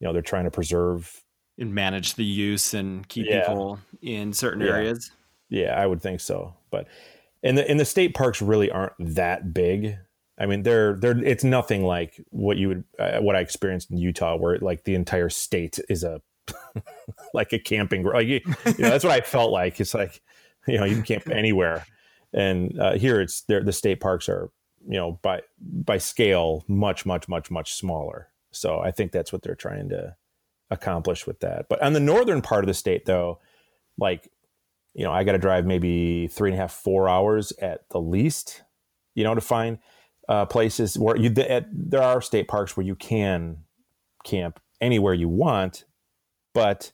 [0.00, 1.22] you know they're trying to preserve.
[1.58, 3.40] And manage the use and keep Yeah.
[3.40, 4.72] people in certain Yeah.
[4.74, 5.10] areas?
[5.48, 6.54] Yeah, I would think so.
[6.70, 6.86] But
[7.42, 9.96] and the and the state parks really aren't that big.
[10.38, 13.96] I mean, they're they're it's nothing like what you would uh, what I experienced in
[13.98, 16.20] Utah, where like the entire state is a
[17.34, 19.80] like a camping like you, you know that's what I felt like.
[19.80, 20.20] It's like
[20.66, 21.84] you know you can camp anywhere,
[22.32, 24.50] and uh, here it's there the state parks are
[24.86, 28.28] you know by by scale much much much much smaller.
[28.50, 30.14] So I think that's what they're trying to
[30.70, 31.68] accomplish with that.
[31.68, 33.40] But on the northern part of the state, though,
[33.96, 34.30] like
[34.94, 38.00] you know, I got to drive maybe three and a half, four hours at the
[38.00, 38.62] least,
[39.14, 39.78] you know, to find
[40.28, 43.58] uh, places where you at, there are state parks where you can
[44.24, 45.84] camp anywhere you want,
[46.52, 46.92] but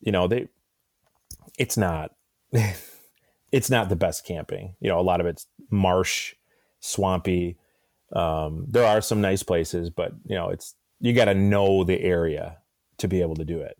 [0.00, 0.48] you know they
[1.58, 2.14] it's not
[3.52, 4.74] it's not the best camping.
[4.80, 6.34] You know, a lot of it's marsh,
[6.80, 7.58] swampy.
[8.14, 12.00] Um, there are some nice places, but you know, it's you got to know the
[12.00, 12.58] area
[13.00, 13.76] to be able to do it.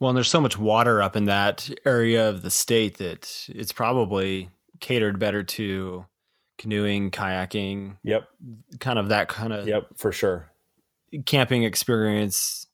[0.00, 3.72] Well, and there's so much water up in that area of the state that it's
[3.72, 6.06] probably catered better to
[6.58, 7.96] canoeing, kayaking.
[8.04, 8.28] Yep.
[8.80, 10.50] Kind of that kind of Yep, for sure.
[11.26, 12.66] camping experience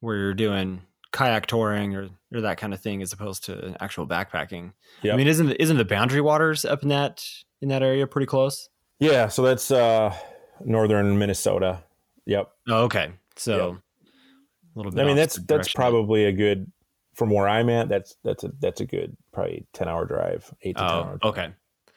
[0.00, 4.06] where you're doing kayak touring or, or that kind of thing as opposed to actual
[4.06, 4.72] backpacking.
[5.04, 7.24] I mean, isn't isn't the boundary waters up in that
[7.62, 8.68] in that area pretty close?
[8.98, 10.14] Yeah, so that's uh
[10.64, 11.82] northern Minnesota.
[12.26, 12.48] Yep.
[12.68, 13.12] Oh, okay.
[13.36, 13.78] So
[14.74, 15.02] a little bit.
[15.02, 16.70] I mean that's that's probably a good
[17.14, 20.76] from where I'm at, that's that's a that's a good probably ten hour drive, eight
[20.76, 21.32] to ten Oh, hour drive.
[21.32, 21.48] okay.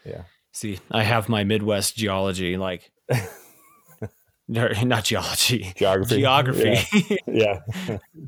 [0.05, 0.21] Yeah.
[0.53, 2.91] See, I have my Midwest geology, like
[4.47, 6.17] not geology, Geography.
[6.19, 7.59] geography, Yeah.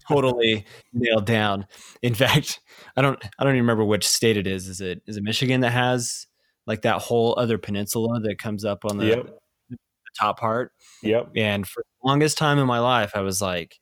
[0.07, 1.65] totally nailed down.
[2.01, 2.59] In fact,
[2.97, 4.67] I don't, I don't even remember which state it is.
[4.67, 6.27] Is it, is it Michigan that has
[6.67, 9.25] like that whole other peninsula that comes up on the, Yep.
[9.69, 9.77] the
[10.19, 10.73] top part?
[11.03, 11.29] Yep.
[11.37, 13.79] And for the longest time in my life, I was like,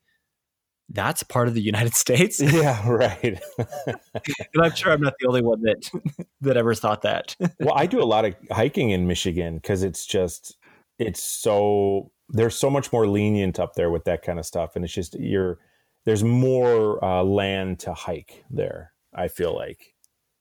[0.89, 2.41] that's part of the United States.
[2.41, 3.41] Yeah, right.
[3.88, 5.89] and I'm sure I'm not the only one that
[6.41, 7.36] that ever thought that.
[7.60, 10.58] well, I do a lot of hiking in Michigan because it's just
[11.00, 14.84] it's so there's so much more lenient up there with that kind of stuff, and
[14.84, 15.60] it's just you're
[16.06, 18.93] there's more uh, land to hike there.
[19.13, 19.93] I feel like.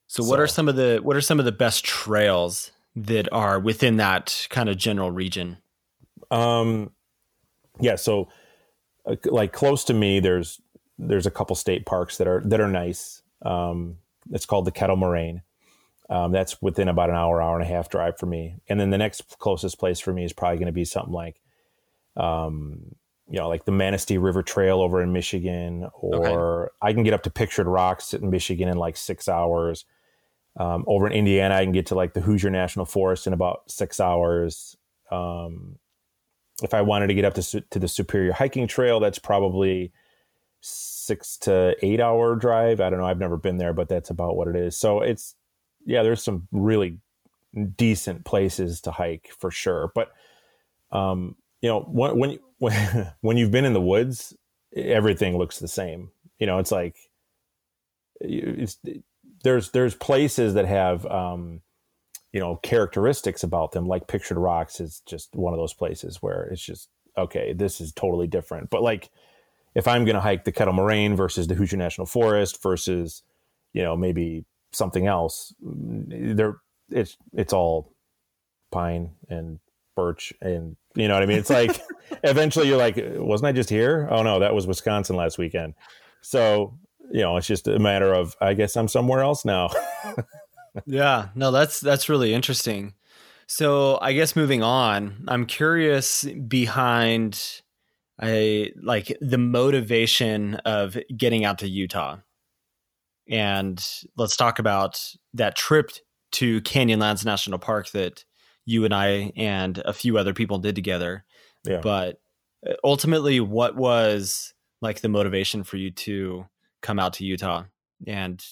[0.06, 3.58] So, what are some of the what are some of the best trails that are
[3.58, 5.58] within that kind of general region?
[6.30, 6.92] Um,
[7.80, 7.96] yeah.
[7.96, 8.28] So,
[9.24, 10.60] like close to me, there's
[10.98, 13.22] there's a couple state parks that are that are nice.
[13.42, 13.98] Um,
[14.30, 15.42] it's called the Kettle Moraine.
[16.08, 18.56] Um, that's within about an hour, hour and a half drive for me.
[18.68, 21.40] And then the next closest place for me is probably going to be something like,
[22.16, 22.94] um,
[23.28, 27.24] you know, like the Manistee River Trail over in Michigan, or I can get up
[27.24, 29.84] to Pictured Rocks in Michigan in like six hours.
[30.58, 33.70] Um, over in Indiana, I can get to like the Hoosier National Forest in about
[33.70, 34.76] six hours.
[35.10, 35.76] Um,
[36.62, 39.92] if I wanted to get up to, to the Superior Hiking Trail, that's probably
[40.60, 42.80] six to eight hour drive.
[42.80, 43.06] I don't know.
[43.06, 44.76] I've never been there, but that's about what it is.
[44.76, 45.34] So it's,
[45.84, 46.98] yeah, there's some really
[47.76, 49.92] decent places to hike for sure.
[49.94, 50.12] But,
[50.90, 54.34] um, you know, when, when, when, when you've been in the woods,
[54.74, 56.10] everything looks the same.
[56.38, 56.96] You know, it's like,
[58.20, 58.78] it's,
[59.44, 61.60] there's, there's places that have, um,
[62.32, 66.44] you know characteristics about them like pictured rocks is just one of those places where
[66.44, 69.10] it's just okay this is totally different but like
[69.74, 73.22] if i'm going to hike the kettle moraine versus the hoosier national forest versus
[73.72, 76.56] you know maybe something else mm, there
[76.90, 77.92] it's it's all
[78.70, 79.58] pine and
[79.94, 81.38] birch and you know what I mean?
[81.38, 81.80] It's like
[82.24, 84.08] eventually you're like, wasn't I just here?
[84.10, 85.74] Oh no, that was Wisconsin last weekend.
[86.22, 86.78] So,
[87.10, 89.70] you know, it's just a matter of I guess I'm somewhere else now.
[90.86, 92.94] yeah, no, that's that's really interesting.
[93.46, 97.62] So I guess moving on, I'm curious behind
[98.22, 102.18] a like the motivation of getting out to Utah.
[103.28, 103.84] And
[104.16, 105.00] let's talk about
[105.34, 105.90] that trip
[106.32, 108.24] to Canyonlands National Park that
[108.64, 111.24] you and I and a few other people did together.
[111.64, 111.80] Yeah.
[111.82, 112.20] But
[112.68, 116.46] uh, ultimately, what was like the motivation for you to
[116.82, 117.64] come out to Utah
[118.06, 118.44] and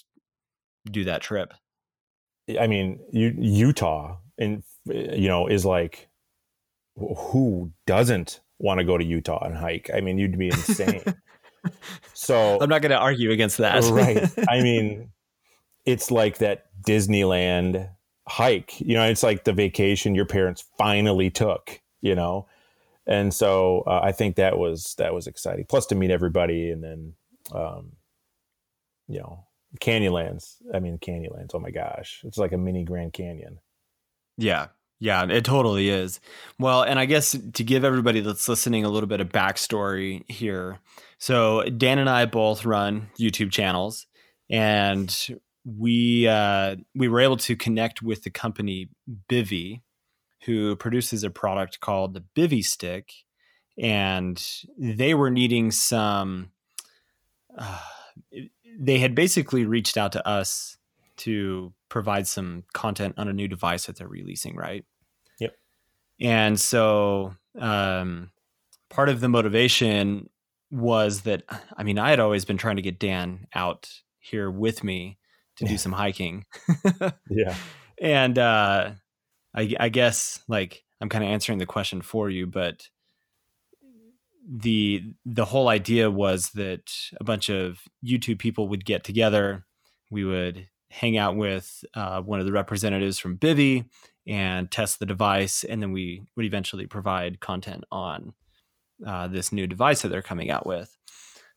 [0.90, 1.52] do that trip?
[2.60, 6.08] I mean, you, Utah, and you know, is like
[6.96, 9.90] who doesn't want to go to Utah and hike?
[9.94, 11.02] I mean, you'd be insane.
[12.14, 13.82] so I'm not going to argue against that.
[13.84, 14.30] right.
[14.48, 15.10] I mean,
[15.84, 17.90] it's like that Disneyland
[18.28, 18.80] hike.
[18.80, 21.80] You know, it's like the vacation your parents finally took.
[22.00, 22.46] You know,
[23.06, 25.66] and so uh, I think that was that was exciting.
[25.68, 27.14] Plus to meet everybody, and then,
[27.52, 27.92] um,
[29.08, 29.44] you know,
[29.80, 30.56] Canyonlands.
[30.72, 31.50] I mean, Canyonlands.
[31.54, 33.58] Oh my gosh, it's like a mini Grand Canyon.
[34.36, 34.68] Yeah,
[35.00, 36.20] yeah, it totally is.
[36.58, 40.78] Well, and I guess to give everybody that's listening a little bit of backstory here.
[41.18, 44.06] So Dan and I both run YouTube channels,
[44.48, 45.14] and
[45.64, 48.90] we uh, we were able to connect with the company
[49.28, 49.82] Bivy,
[50.44, 53.12] who produces a product called the Bivy Stick,
[53.78, 54.42] and
[54.78, 56.50] they were needing some.
[57.56, 57.80] Uh,
[58.78, 60.76] they had basically reached out to us
[61.16, 64.84] to provide some content on a new device that they're releasing, right?
[65.38, 65.54] Yep.
[66.20, 68.30] And so um,
[68.90, 70.28] part of the motivation
[70.70, 71.44] was that
[71.76, 75.18] I mean I had always been trying to get Dan out here with me
[75.56, 76.46] to do some hiking.
[77.30, 77.54] yeah.
[78.00, 78.90] And uh,
[79.54, 82.88] I, I guess like I'm kind of answering the question for you, but
[84.46, 89.64] the the whole idea was that a bunch of YouTube people would get together.
[90.10, 93.86] We would hang out with uh, one of the representatives from Bivy
[94.26, 98.34] and test the device, and then we would eventually provide content on
[99.06, 100.96] uh, this new device that they're coming out with.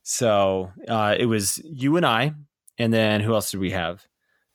[0.04, 2.34] So uh, it was you and I,
[2.78, 4.06] and then who else did we have?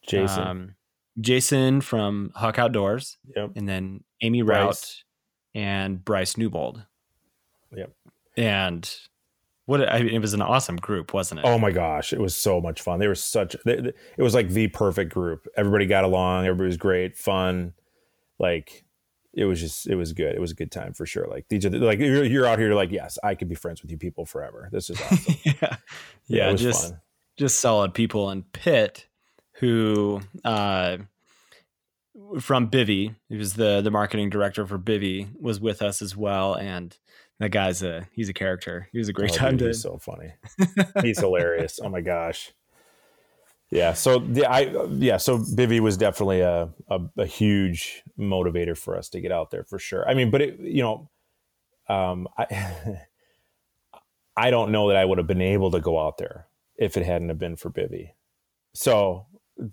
[0.07, 0.47] Jason.
[0.47, 0.75] Um,
[1.21, 3.19] Jason from Huck Outdoors.
[3.37, 3.53] Yep.
[3.57, 5.03] And then Amy Rout
[5.55, 6.85] and Bryce Newbold.
[7.77, 7.93] Yep.
[8.37, 8.91] And
[9.67, 11.47] what I mean, it was an awesome group, wasn't it?
[11.47, 12.99] Oh my gosh, it was so much fun.
[12.99, 13.57] They were such.
[13.65, 15.47] They, they, it was like the perfect group.
[15.57, 16.47] Everybody got along.
[16.47, 17.75] Everybody was great, fun.
[18.39, 18.85] Like
[19.35, 20.35] it was just, it was good.
[20.35, 21.27] It was a good time for sure.
[21.29, 22.75] Like these are the, like you're, you're out here.
[22.75, 24.69] Like yes, I could be friends with you people forever.
[24.73, 25.35] This is awesome.
[25.45, 25.77] yeah, Yeah,
[26.27, 27.01] yeah, just fun.
[27.37, 28.31] just solid people.
[28.31, 29.07] And Pitt,
[29.53, 30.99] who uh,
[32.41, 36.55] from Bivy, he was the the marketing director for Bivy, was with us as well.
[36.55, 36.97] And
[37.43, 38.89] that guy's a he's a character.
[38.93, 39.67] He was a great Oh, time dude, to.
[39.69, 40.33] he's so funny.
[41.03, 41.81] he's hilarious.
[41.83, 42.53] Oh my gosh.
[43.71, 43.95] Yeah.
[43.95, 45.17] So the I yeah.
[45.17, 49.65] So Bivy was definitely a, a a huge motivator for us to get out there
[49.65, 50.09] for sure.
[50.09, 51.11] I mean, but it you know,
[51.89, 52.99] um, I
[54.37, 57.05] I don't know that I would have been able to go out there if it
[57.05, 58.11] hadn't have been for Bivy.
[58.75, 59.27] So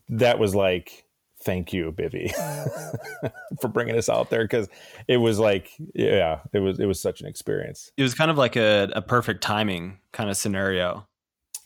[0.10, 1.06] that was like
[1.42, 2.32] thank you Bivy
[3.62, 4.68] for bringing us out there because
[5.08, 7.92] it was like yeah it was it was such an experience.
[7.98, 11.08] It was kind of like a, a perfect timing kind of scenario.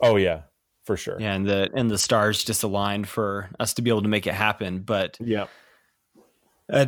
[0.02, 0.42] Oh yeah,
[0.84, 1.18] for sure.
[1.20, 4.28] Yeah, and the and the stars just aligned for us to be able to make
[4.28, 4.80] it happen.
[4.80, 5.48] But yeah,
[6.72, 6.86] uh,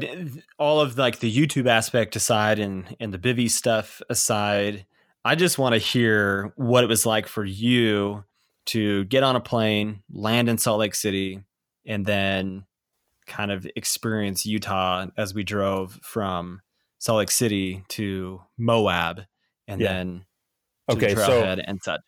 [0.59, 4.85] all of like the YouTube aspect aside and and the Bivy stuff aside,
[5.23, 8.23] I just want to hear what it was like for you
[8.67, 11.43] to get on a plane, land in Salt Lake City,
[11.85, 12.65] and then
[13.27, 16.61] kind of experience Utah as we drove from
[16.99, 19.21] Salt Lake City to Moab,
[19.67, 19.93] and Yeah.
[19.93, 20.25] then
[20.89, 22.01] to Okay, the so- and such.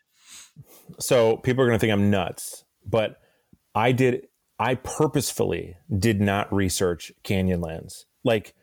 [1.00, 3.20] so people are going to think I'm nuts, but
[3.76, 4.28] I did
[4.60, 8.06] I purposefully did not research Canyonlands.
[8.24, 8.56] Like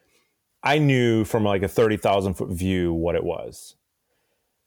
[0.63, 3.77] I knew from like a 30,000 foot view what it was.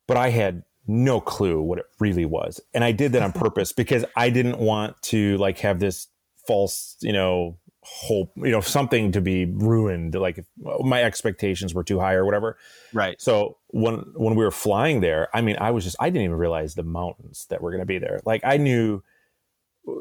[0.07, 2.61] But I had no clue what it really was.
[2.73, 6.07] And I did that on purpose because I didn't want to like have this
[6.47, 7.57] false, you know,
[7.89, 10.45] hope, you know, something to be ruined like if
[10.81, 12.57] my expectations were too high or whatever.
[12.93, 13.19] Right.
[13.21, 16.37] So when when we were flying there, I mean, I was just I didn't even
[16.37, 18.19] realize the mountains that were going to be there.
[18.25, 19.03] Like I knew,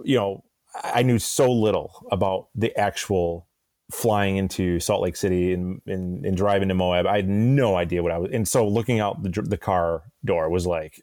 [0.05, 0.45] you know,
[0.83, 3.47] I knew so little about the actual
[3.93, 7.07] flying into Salt Lake City and, and, and driving to Moab.
[7.07, 8.31] I had no idea what I was.
[8.33, 11.01] And so looking out the the car door was like,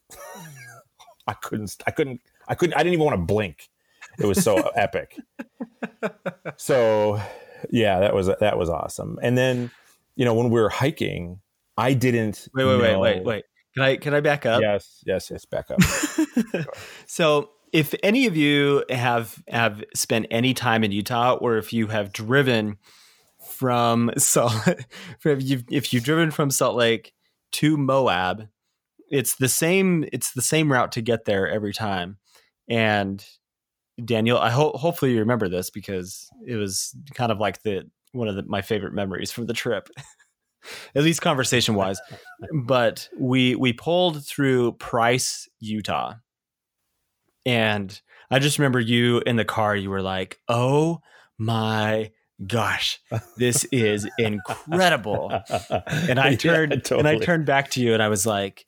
[1.27, 3.69] I couldn't, I couldn't, I couldn't, I didn't even want to blink.
[4.19, 5.17] It was so epic.
[6.57, 7.21] So
[7.69, 9.19] yeah, that was that was awesome.
[9.21, 9.71] And then
[10.15, 11.39] you know, when we were hiking,
[11.77, 12.47] I didn't.
[12.53, 13.45] Wait, wait, know- wait, wait, wait.
[13.73, 14.61] Can I can I back up?
[14.61, 15.45] Yes, yes, yes.
[15.45, 15.79] Back up.
[17.07, 21.87] So, if any of you have have spent any time in Utah, or if you
[21.87, 22.77] have driven
[23.49, 24.53] from Salt,
[25.25, 27.13] if you've if you've driven from Salt Lake
[27.53, 28.47] to Moab,
[29.09, 30.05] it's the same.
[30.13, 32.17] It's the same route to get there every time.
[32.67, 33.25] And
[34.03, 38.27] Daniel, I hope hopefully you remember this because it was kind of like the one
[38.27, 39.89] of the, my favorite memories from the trip.
[40.95, 41.99] At least conversation wise,
[42.65, 46.13] but we we pulled through Price, Utah,
[47.45, 49.75] and I just remember you in the car.
[49.75, 51.01] You were like, "Oh
[51.37, 52.11] my
[52.47, 52.99] gosh,
[53.37, 55.31] this is incredible!"
[55.89, 58.65] And I Yeah, turned and I turned back to you, and I was like,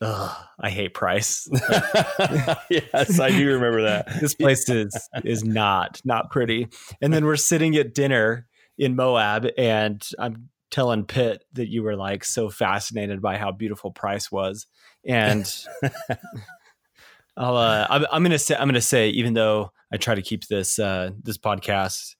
[0.00, 1.48] "Ugh, I hate Price.
[2.70, 4.20] yes, I do remember that.
[4.20, 6.68] this place is is not not pretty."
[7.00, 8.46] And then we're sitting at dinner
[8.76, 13.90] in Moab, and I'm telling Pitt that you were like so fascinated by how beautiful
[13.90, 14.66] Price was,
[15.04, 15.50] and
[17.36, 20.46] I'll uh, I'm, I'm gonna say I'm gonna say even though I try to keep
[20.46, 22.14] this uh, this podcast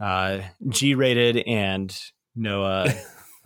[0.00, 1.96] uh, G rated and
[2.34, 2.92] no uh,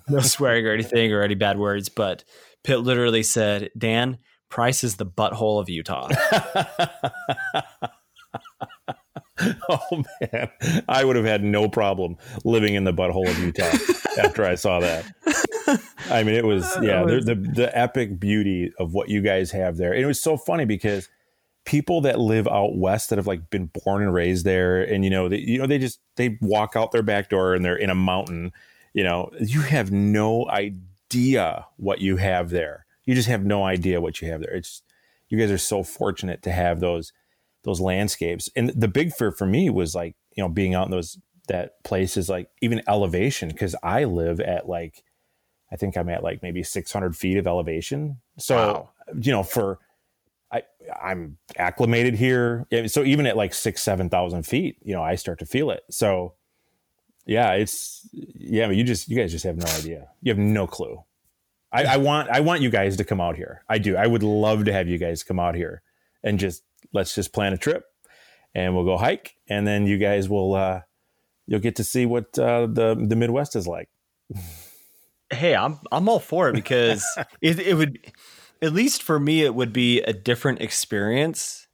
[0.08, 2.24] no swearing or anything or any bad words, but
[2.64, 6.08] Pitt literally said, "Dan, Price is the butthole of Utah."
[9.68, 10.50] oh man,
[10.88, 13.70] I would have had no problem living in the butthole of Utah
[14.22, 15.04] after I saw that.
[16.10, 19.76] I mean, it was yeah, the, the the epic beauty of what you guys have
[19.76, 19.92] there.
[19.92, 21.08] And it was so funny because
[21.64, 25.10] people that live out west that have like been born and raised there, and you
[25.10, 27.90] know, they, you know, they just they walk out their back door and they're in
[27.90, 28.52] a mountain.
[28.92, 30.80] You know, you have no idea
[31.76, 32.86] what you have there.
[33.04, 34.54] You just have no idea what you have there.
[34.54, 34.82] It's
[35.28, 37.12] you guys are so fortunate to have those
[37.64, 38.48] those landscapes.
[38.56, 41.82] And the big fear for me was like, you know, being out in those that
[41.84, 45.02] place is like even elevation because I live at like
[45.72, 48.20] I think I'm at like maybe 600 feet of elevation.
[48.38, 48.90] So
[49.20, 49.78] you know, for
[50.52, 50.62] I
[51.02, 52.66] I'm acclimated here.
[52.86, 55.82] So even at like six seven thousand feet, you know, I start to feel it.
[55.90, 56.34] So
[57.26, 58.66] yeah, it's yeah.
[58.66, 60.08] But you just you guys just have no idea.
[60.22, 61.02] You have no clue.
[61.72, 63.64] I, I want I want you guys to come out here.
[63.68, 63.96] I do.
[63.96, 65.82] I would love to have you guys come out here
[66.22, 66.62] and just
[66.92, 67.84] let's just plan a trip
[68.54, 70.80] and we'll go hike and then you guys will uh
[71.46, 73.88] you'll get to see what uh the the Midwest is like.
[75.30, 77.04] hey, I'm I'm all for it because
[77.40, 78.12] it it would
[78.60, 81.66] at least for me it would be a different experience.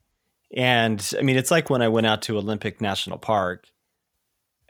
[0.56, 3.66] And I mean, it's like when I went out to Olympic National Park.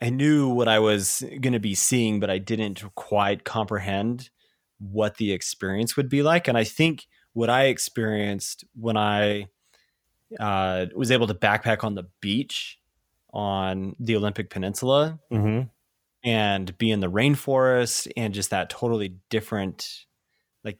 [0.01, 4.31] I knew what I was going to be seeing, but I didn't quite comprehend
[4.79, 6.47] what the experience would be like.
[6.47, 9.49] And I think what I experienced when I
[10.39, 12.79] uh, was able to backpack on the beach
[13.33, 15.69] on the Olympic Peninsula Mm-hmm.
[16.25, 20.05] and be in the rainforest and just that totally different
[20.65, 20.79] like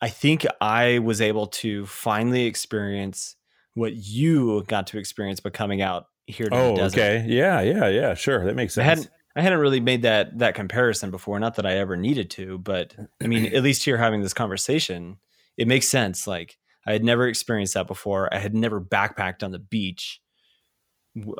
[0.00, 3.36] I think I was able to finally experience
[3.74, 6.98] what you got to experience by coming out here to Oh, the desert.
[7.00, 7.24] okay.
[7.28, 8.14] Yeah, yeah, yeah.
[8.14, 8.44] Sure.
[8.44, 8.82] That makes sense.
[8.84, 11.38] I hadn't I hadn't really made that that comparison before.
[11.38, 15.18] Not that I ever needed to, but I mean, at least here having this conversation,
[15.56, 16.26] it makes sense.
[16.26, 18.32] Like I had never experienced that before.
[18.34, 20.20] I had never backpacked on the beach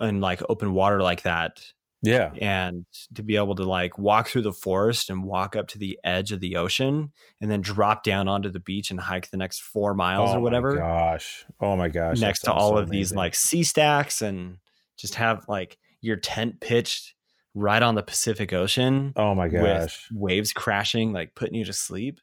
[0.01, 1.61] in like open water like that.
[2.03, 2.33] Yeah.
[2.41, 5.99] And to be able to like walk through the forest and walk up to the
[6.03, 7.13] edge of the ocean
[7.43, 10.41] and then drop down onto the beach and hike the next four miles oh or
[10.41, 11.45] whatever My gosh.
[11.61, 12.19] Oh my gosh.
[12.19, 14.57] next to all so of these like sea stacks and
[15.01, 17.15] just have like your tent pitched
[17.55, 19.13] right on the Pacific Ocean.
[19.17, 19.63] Oh my gosh.
[19.63, 22.21] With waves crashing, like putting you to sleep.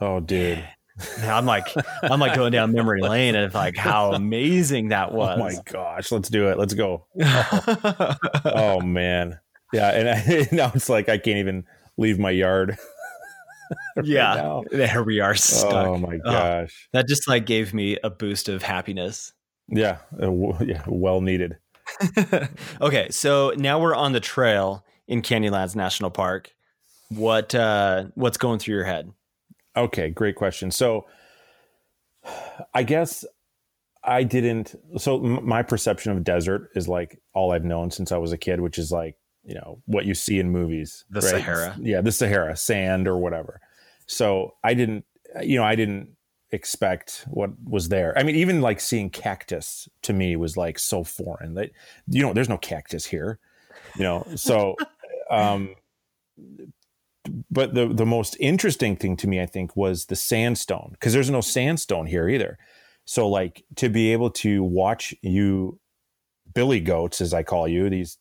[0.00, 0.64] Oh dude.
[1.22, 1.66] I'm like,
[2.02, 5.38] I'm like going down memory lane and like how amazing that was.
[5.38, 6.12] Oh my gosh.
[6.12, 6.58] Let's do it.
[6.58, 7.06] Let's go.
[7.20, 9.40] Oh, oh, man.
[9.72, 9.90] Yeah.
[9.90, 11.64] And I, now it's like I can't even
[11.96, 12.78] leave my yard.
[13.96, 14.34] right yeah.
[14.34, 14.64] now.
[14.70, 15.72] There we are oh stuck.
[15.86, 16.88] Oh my gosh.
[16.92, 19.32] that just like gave me a boost of happiness.
[19.68, 19.98] Yeah.
[20.12, 20.82] Uh, w- yeah.
[20.86, 21.58] Well needed.
[22.80, 26.54] okay, so now we're on the trail in Canyonlands National Park.
[27.10, 29.12] What uh what's going through your head?
[29.76, 30.70] Okay, great question.
[30.70, 31.06] So,
[32.72, 33.24] I guess
[34.02, 34.74] I didn't.
[34.96, 38.38] So, m- my perception of desert is like all I've known since I was a
[38.38, 41.76] kid, which is like you know what you see in movies, The Sahara.
[41.80, 43.60] Yeah, the Sahara, sand or whatever.
[44.06, 45.04] So, I didn't.
[45.42, 46.10] You know, I didn't
[46.54, 48.16] expect what was there.
[48.16, 51.70] I mean, even like seeing cactus to me was like so foreign that
[52.08, 53.38] you know, there's no cactus here.
[53.96, 54.76] You know, so.
[55.30, 55.74] um
[57.50, 61.30] but the the most interesting thing to me i think was the sandstone because there's
[61.30, 62.58] no sandstone here either
[63.06, 65.78] so like to be able to watch you
[66.52, 68.18] billy goats as i call you these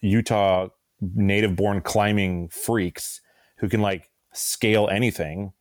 [0.00, 0.68] utah
[1.14, 3.20] native born climbing freaks
[3.58, 5.52] who can like scale anything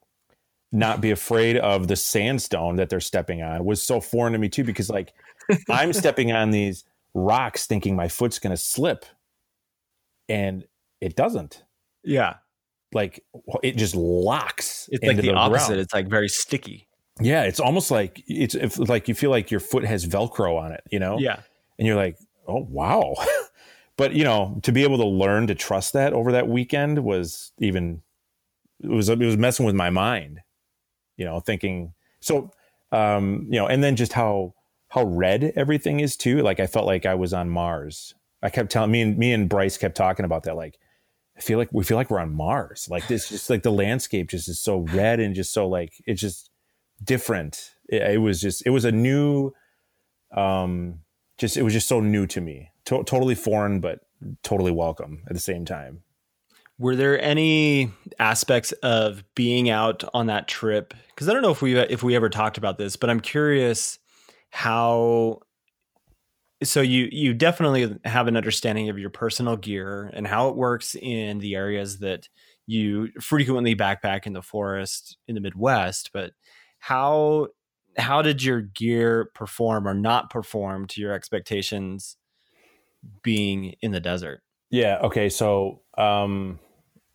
[0.75, 4.49] not be afraid of the sandstone that they're stepping on was so foreign to me
[4.49, 5.13] too because like
[5.69, 9.05] i'm stepping on these rocks thinking my foot's going to slip
[10.29, 10.65] and
[11.01, 11.63] it doesn't
[12.03, 12.35] Yeah.
[12.93, 13.23] like
[13.63, 15.67] it just locks It's like into the, opposite.
[15.67, 15.81] ground.
[15.81, 16.87] It's like very sticky.
[17.21, 20.71] yeah it's almost like it's if, like you feel like your foot has velcro on
[20.71, 21.39] it you know Yeah.
[21.77, 22.17] and you're like
[22.47, 23.13] oh wow
[23.97, 27.53] but you know to be able to learn to trust that over that weekend was
[27.59, 28.01] even
[28.83, 30.41] it was it was messing with my mind
[31.17, 32.51] you know thinking so
[32.91, 34.53] um you know and then just how
[34.89, 36.41] how red everything is too.
[36.41, 38.13] Like i felt like i was on mars.
[38.41, 40.77] I kept telling me and me and bryce kept talking about that like
[41.37, 42.87] i feel like we feel like we're on mars.
[42.89, 46.21] Like this just like the landscape just is so red and just so like it's
[46.21, 46.49] just
[47.03, 47.71] different.
[47.89, 49.51] It, it was just it was a new
[50.35, 50.99] um
[51.37, 52.71] just it was just so new to me.
[52.85, 54.01] To- totally foreign but
[54.43, 56.03] totally welcome at the same time
[56.77, 60.93] Were there any aspects of being out on that trip?
[61.07, 63.99] Because I don't know if we if we ever talked about this, but I'm curious
[64.49, 65.39] how.
[66.63, 70.95] So you you definitely have an understanding of your personal gear and how it works
[70.95, 72.27] in the areas that
[72.65, 76.11] you frequently backpack in the forest in the Midwest.
[76.13, 76.31] But
[76.79, 77.49] how
[77.97, 82.17] how did your gear perform or not perform to your expectations
[83.21, 84.41] being in the desert?
[84.69, 84.99] Yeah.
[85.03, 85.29] Okay.
[85.29, 86.59] So um,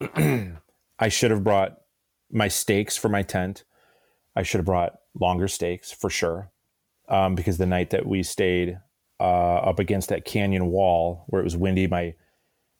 [0.98, 1.78] I should have brought
[2.30, 3.64] my stakes for my tent.
[4.36, 6.50] I should have brought longer stakes for sure,
[7.08, 8.78] um, because the night that we stayed
[9.18, 12.14] uh, up against that canyon wall where it was windy, my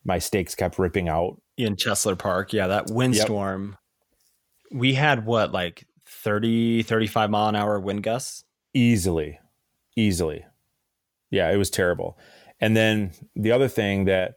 [0.05, 1.41] my stakes kept ripping out.
[1.59, 2.53] in Chesler Park.
[2.53, 3.77] Yeah, that windstorm.
[4.73, 8.45] We had what, like 30, 35 mile an hour wind gusts?
[8.75, 9.39] easily
[9.97, 10.45] easily
[11.31, 12.17] yeah it was terrible
[12.61, 14.37] and then the other thing that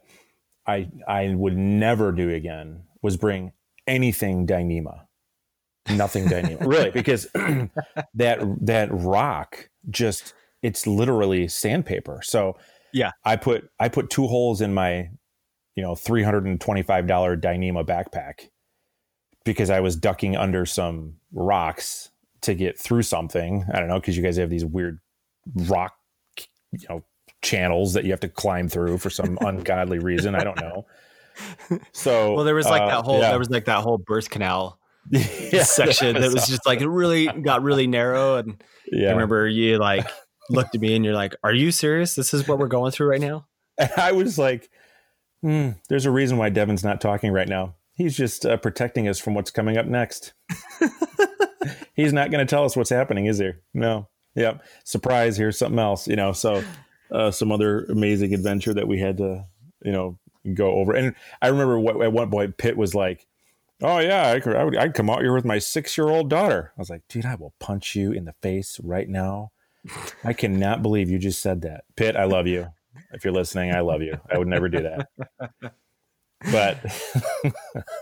[0.68, 3.52] i i would never do again was bring
[3.88, 5.02] anything dyneema
[5.90, 7.28] nothing dyneema really because
[8.14, 12.58] that that rock just it's literally sandpaper so
[12.94, 13.12] Yeah.
[13.26, 15.10] i put i put two holes in my
[15.76, 16.60] you know $325
[17.42, 18.50] dyneema backpack
[19.44, 22.10] because i was ducking under some rocks
[22.42, 23.64] to get through something.
[23.74, 25.00] I don't know because you guys have these weird
[25.56, 25.94] rock,
[26.74, 27.02] you know,
[27.44, 30.34] channels that you have to climb through for some ungodly reason.
[30.36, 30.86] I don't know.
[31.92, 33.30] So Well, there was like uh, that whole yeah.
[33.30, 34.80] there was like that whole birth canal
[35.10, 38.38] Yeah, section that was just like it really got really narrow.
[38.38, 39.10] And Yeah.
[39.10, 40.08] I remember you like
[40.50, 42.16] looked at me and you're like, Are you serious?
[42.16, 43.48] This is what we're going through right now?
[43.78, 44.70] And I was like,
[45.42, 47.74] hmm, "There's a reason why Devin's not talking right now.
[47.96, 50.34] He's just uh, protecting us from what's coming up next.
[51.96, 53.52] He's not going to tell us what's happening, is he?
[53.74, 54.10] No.
[54.36, 54.64] Yep.
[54.84, 55.38] Surprise.
[55.38, 56.08] Here's something else.
[56.08, 56.34] You know.
[56.34, 56.64] So,
[57.14, 59.46] uh, some other amazing adventure that we had to,
[59.84, 60.18] you know,
[60.54, 60.94] go over.
[60.94, 63.26] And I remember what, at one point Pitt was like,
[63.82, 66.30] "Oh yeah, I could, I would, I'd come out here with my six year old
[66.30, 69.52] daughter." I was like, "Dude, I will punch you in the face right now."
[70.24, 72.16] I cannot believe you just said that, Pitt.
[72.16, 72.68] I love you.
[73.12, 74.18] If you're listening, I love you.
[74.32, 75.10] I would never do that.
[76.52, 76.80] But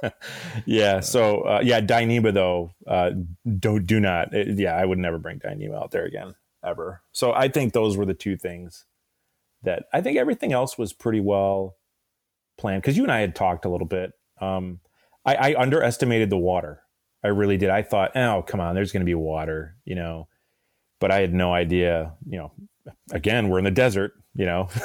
[0.66, 3.12] yeah, so uh, yeah, Dyneema though, uh,
[3.60, 4.34] don't do not.
[4.34, 7.02] it- yeah, I would never bring Dyneema out there again ever.
[7.12, 8.86] So I think those were the two things
[9.64, 11.76] that I think everything else was pretty well
[12.58, 14.12] planned because you and I had talked a little bit.
[14.40, 14.80] Um,
[15.26, 16.82] I, I underestimated the water.
[17.24, 17.70] I really did.
[17.70, 20.28] I thought, oh, come on, there's going to be water, you know,
[21.00, 22.14] but I had no idea.
[22.28, 22.52] You know,
[23.12, 24.70] again, we're in the desert, you know.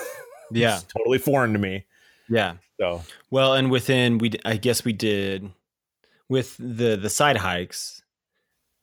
[0.52, 0.76] Yeah.
[0.76, 1.86] it's totally foreign to me.
[2.28, 2.54] Yeah.
[2.78, 5.50] So Well, and within we, I guess we did
[6.28, 8.02] with the the side hikes.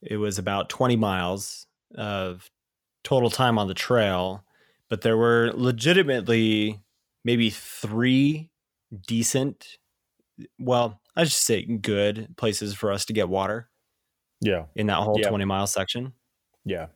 [0.01, 1.65] It was about twenty miles
[1.95, 2.49] of
[3.03, 4.43] total time on the trail,
[4.89, 6.79] but there were legitimately
[7.25, 8.49] maybe three
[9.07, 9.77] decent,
[10.59, 13.69] well, I should say good places for us to get water
[14.41, 15.29] yeah, in that whole Yeah.
[15.29, 16.13] twenty mile section.
[16.65, 16.87] Yeah.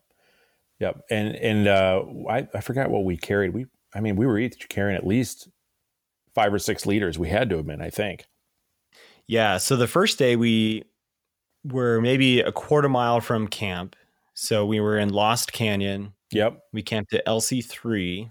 [0.80, 1.02] Yep.
[1.10, 3.54] And and uh I, I forgot what we carried.
[3.54, 3.66] We
[3.96, 5.48] I mean, we were each carrying at least
[6.36, 7.18] five or six liters.
[7.18, 8.26] We had to have been, I think.
[9.28, 9.58] Yeah.
[9.58, 10.84] So the first day we
[11.64, 13.96] were maybe a quarter mile from camp.
[14.34, 16.14] So we were in Lost Canyon.
[16.32, 16.60] Yep.
[16.74, 18.30] We camped at LC3.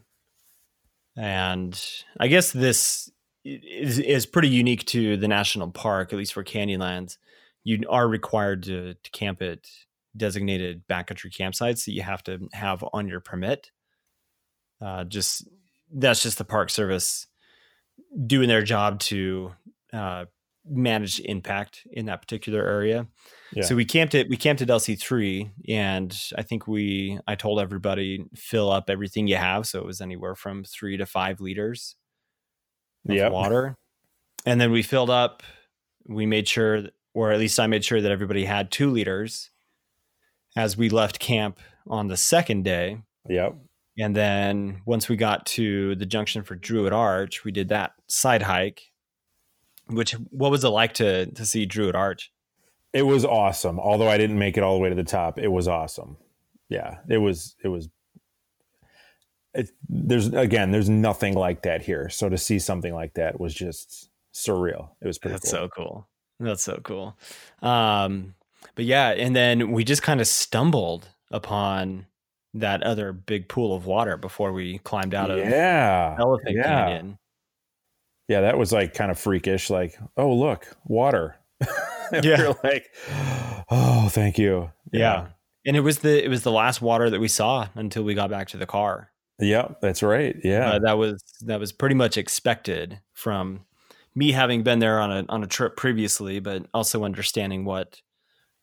[1.17, 1.83] And
[2.21, 3.11] I guess this
[3.45, 7.17] is, is pretty unique to the national park, at least for Canyonlands.
[7.65, 9.67] You are required to, to camp at
[10.17, 13.71] designated backcountry campsites that you have to have on your permit.
[14.81, 15.49] Uh, just
[15.93, 17.27] that's just the Park Service
[18.27, 19.53] doing their job to
[19.93, 20.27] uh,
[20.69, 23.07] manage impact in that particular area.
[23.53, 23.63] Yeah.
[23.65, 27.61] So we camped at we camped at LC three, and I think we I told
[27.61, 29.67] everybody fill up everything you have.
[29.67, 31.97] So it was anywhere from three to five liters
[33.09, 33.33] of Yep.
[33.41, 33.77] water.
[34.45, 35.43] and then we filled up.
[36.09, 36.85] We made sure,
[37.15, 39.51] or at least I made sure that everybody had two liters
[40.57, 42.99] as we left camp on the second day.
[43.29, 43.55] Yep.
[43.99, 48.43] And then once we got to the junction for Druid Arch, we did that side
[48.43, 48.83] hike.
[49.89, 52.31] Which what was it like to to see Druid Arch?
[52.97, 53.79] It was awesome.
[53.79, 56.17] Although I didn't make it all the way to the top, it was awesome.
[56.71, 57.55] Yeah, it was.
[57.63, 57.91] It was.
[59.53, 62.09] It, there's again, there's nothing like that here.
[62.09, 64.91] So to see something like that was just surreal.
[65.03, 65.35] It was pretty.
[65.35, 65.61] That's cool.
[65.61, 66.09] so cool.
[66.41, 67.19] That's so cool.
[67.61, 68.35] Um,
[68.75, 72.07] but yeah, and then we just kind of stumbled upon
[72.55, 76.63] that other big pool of water before we climbed out of yeah Elephant yeah.
[76.63, 77.19] Canyon.
[78.29, 79.69] Yeah, that was like kind of freakish.
[79.69, 81.37] Like, oh look, water.
[82.25, 82.39] Yeah.
[82.39, 82.87] You're like,
[83.71, 84.71] oh, thank you.
[84.93, 85.29] Yeah.
[85.67, 88.31] And it was the it was the last water that we saw until we got
[88.31, 89.11] back to the car.
[89.39, 90.37] Yeah, that's right.
[90.45, 90.73] Yeah.
[90.73, 93.61] Uh, that was that was pretty much expected from
[94.15, 98.01] me having been there on a on a trip previously, but also understanding what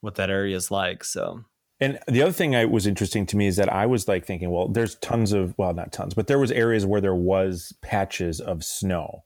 [0.02, 1.04] what that area is like.
[1.04, 1.44] So
[1.82, 4.50] And the other thing that was interesting to me is that I was like thinking,
[4.50, 8.39] well, there's tons of well, not tons, but there was areas where there was patches
[8.39, 9.24] of snow.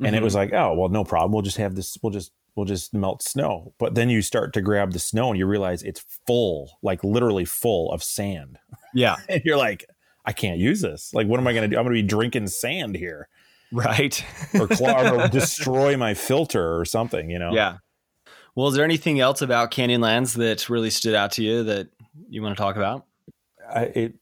[0.00, 0.24] And it Mhm.
[0.24, 1.30] was like, oh, well, no problem.
[1.32, 3.74] We'll just have this we'll just we'll just melt snow.
[3.78, 7.44] But then you start to grab the snow and you realize it's full, like literally
[7.44, 8.58] full of sand.
[8.94, 9.86] yeah, And you're like,
[10.24, 11.12] I can't use this.
[11.12, 11.78] Like, what am I going to do?
[11.78, 13.28] I'm going to be drinking sand here
[13.72, 14.24] right.
[14.54, 17.52] or, or destroy my filter or something, you know?
[17.52, 17.78] Yeah.
[18.54, 21.88] Well, is there anything else about Canyonlands that really stood out to you that
[22.28, 23.04] you want to talk about?
[23.68, 24.14] I, it,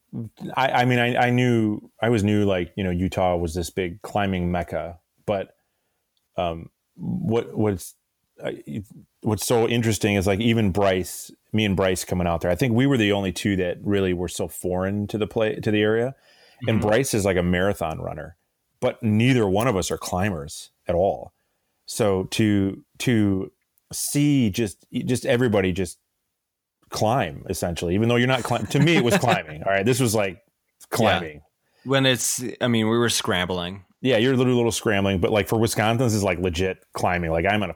[0.55, 3.69] I, I mean, I, I knew, I was new, like, you know, Utah was this
[3.69, 5.49] big climbing mecca, but,
[6.37, 7.93] um, what, what's,
[9.21, 12.51] what's so interesting is like even Bryce, me and Bryce coming out there.
[12.51, 15.55] I think we were the only two that really were so foreign to the play
[15.55, 16.15] to the area.
[16.67, 16.81] And Mhm.
[16.81, 18.37] Bryce is like a marathon runner,
[18.79, 21.33] but neither one of us are climbers at all.
[21.85, 23.51] So to to
[23.91, 25.99] see just just everybody just
[26.89, 28.67] climb essentially, even though you're not climbing.
[28.67, 29.63] To me, it was climbing.
[29.65, 30.41] All right, this was like
[30.89, 31.41] climbing.
[31.85, 33.83] When it's, I mean, we were scrambling.
[33.99, 37.31] Yeah, you're a little, little scrambling, but like for Wisconsin, this is like legit climbing.
[37.31, 37.75] Like I'm on a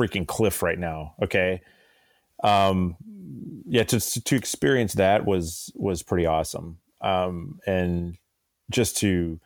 [0.00, 1.14] freaking cliff right now.
[1.22, 1.60] Okay.
[2.42, 2.96] Um,
[3.66, 6.78] yeah, to to experience that was was pretty awesome.
[7.00, 8.16] Um, and
[8.70, 9.40] just to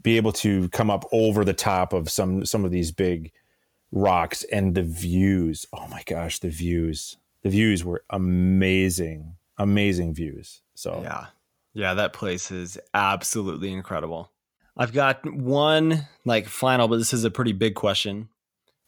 [0.00, 3.32] be able to come up over the top of some some of these big
[3.90, 5.66] rocks and the views.
[5.72, 7.16] Oh my gosh, the views.
[7.42, 9.34] The views were amazing.
[9.58, 10.62] Amazing views.
[10.74, 11.26] So Yeah.
[11.72, 14.32] Yeah, that place is absolutely incredible.
[14.76, 18.28] I've got one like final, but this is a pretty big question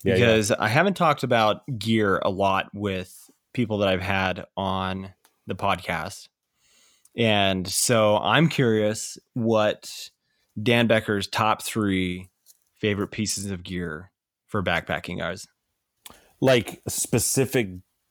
[0.05, 0.15] Yeah, yeah.
[0.15, 5.13] because I haven't talked about gear a lot with people that I've had on
[5.47, 6.29] the podcast.
[7.17, 10.11] And so I'm curious what
[10.61, 12.31] Dan Becker's top three
[12.77, 14.11] favorite pieces of gear
[14.49, 15.37] for backpacking are.
[16.41, 17.69] like specific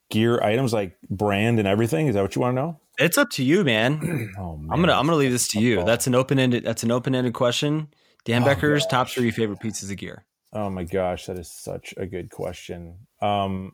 [0.10, 3.30] gear items like brand and everything is that what you want to know It's up
[3.32, 4.32] to you, man.
[4.38, 4.70] oh man.
[4.72, 5.84] I'm gonna I'm gonna leave this to you.
[5.84, 7.90] That's an open ended that's an open ended question.
[8.26, 10.26] Dan Oh, Becker's top three favorite pieces of gear.
[10.54, 13.08] Oh my gosh that is such a good question.
[13.22, 13.74] Um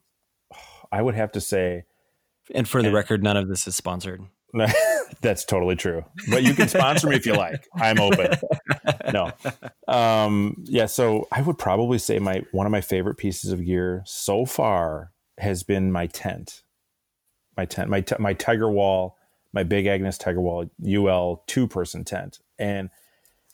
[0.92, 1.84] i would have to say
[2.54, 4.22] And for the And- record, none of this is sponsored.
[5.22, 6.06] that's totally true.
[6.30, 7.68] But you can sponsor me if you like.
[7.76, 8.32] I'm open.
[9.14, 9.32] No.
[9.88, 14.04] Um yeah so i would probably say my one of my favorite pieces of gear
[14.06, 16.64] so far has been my tent.
[17.58, 19.18] My tent my, t- my tiger wall
[19.54, 22.40] my big agnes tiger wall ul two person tent.
[22.60, 22.90] And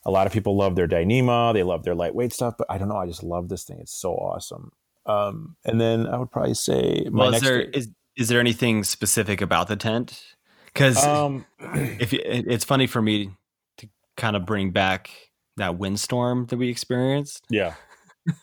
[0.06, 2.88] a lot of people love their Dyneema, they love their lightweight stuff, but I don't
[2.88, 2.96] know.
[2.96, 3.78] I just love this thing.
[3.80, 4.72] It's so awesome.
[5.06, 8.40] Um, and then I would probably say my Well, is next there is is there
[8.40, 10.22] anything specific about the tent?
[10.66, 11.44] Because um,
[12.00, 13.30] if you, it- it's funny for me
[13.78, 15.10] to kind of bring back
[15.56, 17.44] that windstorm that we experienced.
[17.50, 17.74] yeah,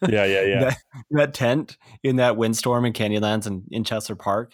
[0.07, 0.59] yeah, yeah, yeah.
[0.61, 0.77] That,
[1.11, 4.53] that tent in that windstorm in Canyonlands and in Chesler Park,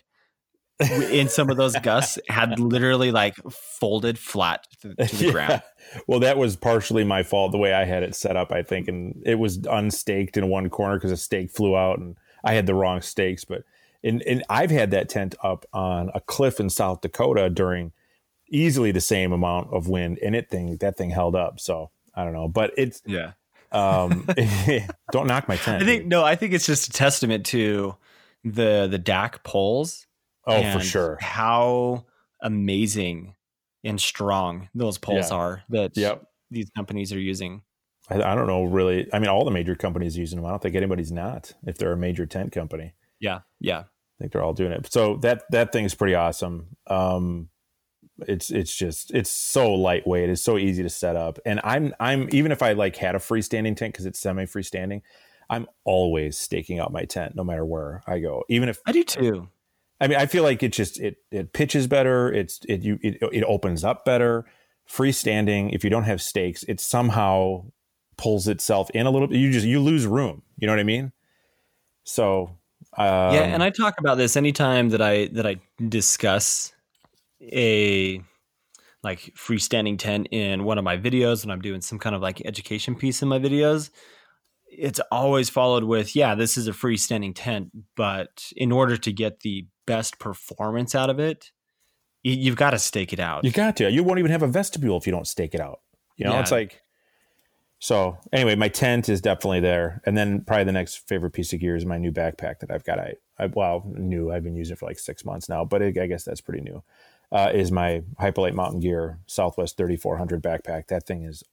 [0.80, 5.32] in some of those gusts, had literally like folded flat to, to the Yeah.
[5.32, 5.62] ground.
[6.08, 7.52] Well, that was partially my fault.
[7.52, 10.70] The way I had it set up, I think, and it was unstaked in one
[10.70, 13.46] corner because a stake flew out, and I had the wrong stakes.
[13.46, 13.64] But
[14.04, 17.92] and and I've had that tent up on a cliff in South Dakota during
[18.50, 21.60] easily the same amount of wind, and it thing that thing held up.
[21.60, 23.32] So I don't know, but it's Yeah.
[23.72, 24.28] um,
[25.12, 25.82] don't knock my tent.
[25.82, 27.96] I think no, I think it's just a testament to
[28.44, 30.06] the the DAC poles.
[30.48, 31.18] Oh, for sure.
[31.22, 32.06] How
[32.42, 33.36] amazing
[33.84, 35.38] and strong those poles Yeah.
[35.38, 36.24] are that Yep.
[36.52, 37.62] these companies are using.
[38.10, 39.08] I, I don't know really.
[39.14, 40.46] I mean, all the major companies are using them.
[40.46, 41.54] I don't think anybody's not.
[41.66, 43.80] If they're a major tent company, Yeah, yeah.
[43.80, 44.92] I think they're all doing it.
[44.92, 46.76] So that that thing is pretty awesome.
[46.88, 47.50] Um,
[48.28, 50.30] it's it's just it's so lightweight.
[50.30, 51.38] It's so easy to set up.
[51.46, 55.02] And I'm I'm even if I like had a freestanding tent because it's semi freestanding,
[55.50, 58.44] I'm always staking out my tent no matter where I go.
[58.50, 59.50] Even if I do too.
[60.00, 62.32] I mean, I feel like it just it it pitches better.
[62.32, 64.46] It's it you it, it opens up better.
[64.90, 67.66] Freestanding, if you don't have stakes, it somehow
[68.18, 69.38] pulls itself in a little bit.
[69.38, 70.44] You just you lose room.
[70.58, 71.12] You know what I mean?
[72.04, 72.58] So
[72.98, 76.74] um, yeah, and I talk about this anytime that I that I discuss
[77.42, 78.22] a
[79.04, 82.42] like freestanding tent in one of my videos when I'm doing some kind of like
[82.46, 83.90] education piece in my videos.
[84.70, 89.40] It's always followed with, yeah, this is a freestanding tent, but in order to get
[89.40, 91.52] the best performance out of it,
[92.22, 93.44] you've got to stake it out.
[93.44, 93.90] You got to.
[93.90, 95.80] You won't even have a vestibule if you don't stake it out.
[96.16, 96.42] You know, yeah.
[96.42, 96.84] it's like
[97.80, 101.60] so anyway, my tent is definitely there, and then probably the next favorite piece of
[101.60, 103.00] gear is my new backpack that I've got.
[103.00, 104.32] I, I well, new.
[104.32, 106.62] I've been using it for like six months now, but it, I guess that's pretty
[106.62, 106.84] new.
[107.32, 110.88] Uh, is my Hyperlite Mountain Gear Southwest 3400 backpack.
[110.88, 111.44] That thing is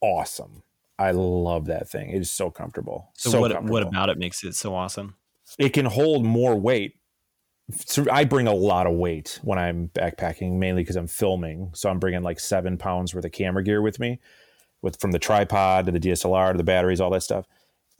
[0.00, 0.62] awesome.
[0.98, 2.10] I love that thing.
[2.10, 3.10] It is so comfortable.
[3.14, 3.72] So, so what comfortable.
[3.72, 5.16] what about it makes it so awesome?
[5.58, 6.95] It can hold more weight.
[7.70, 11.70] So I bring a lot of weight when I'm backpacking, mainly because I'm filming.
[11.74, 14.20] So I'm bringing like seven pounds worth of camera gear with me
[14.82, 17.46] with from the tripod to the DSLR to the batteries, all that stuff.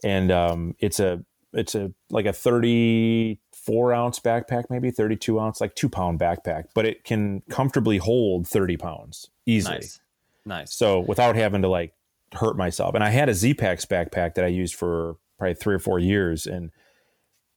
[0.04, 5.74] And um, it's a it's a like a 34 ounce backpack, maybe 32 ounce, like
[5.74, 9.76] two pound backpack, but it can comfortably hold 30 pounds easily.
[9.76, 10.00] Nice.
[10.44, 10.74] Nice.
[10.74, 11.92] So without having to like
[12.34, 12.94] hurt myself.
[12.94, 16.46] And I had a Zpacks backpack that I used for probably three or four years,
[16.46, 16.70] and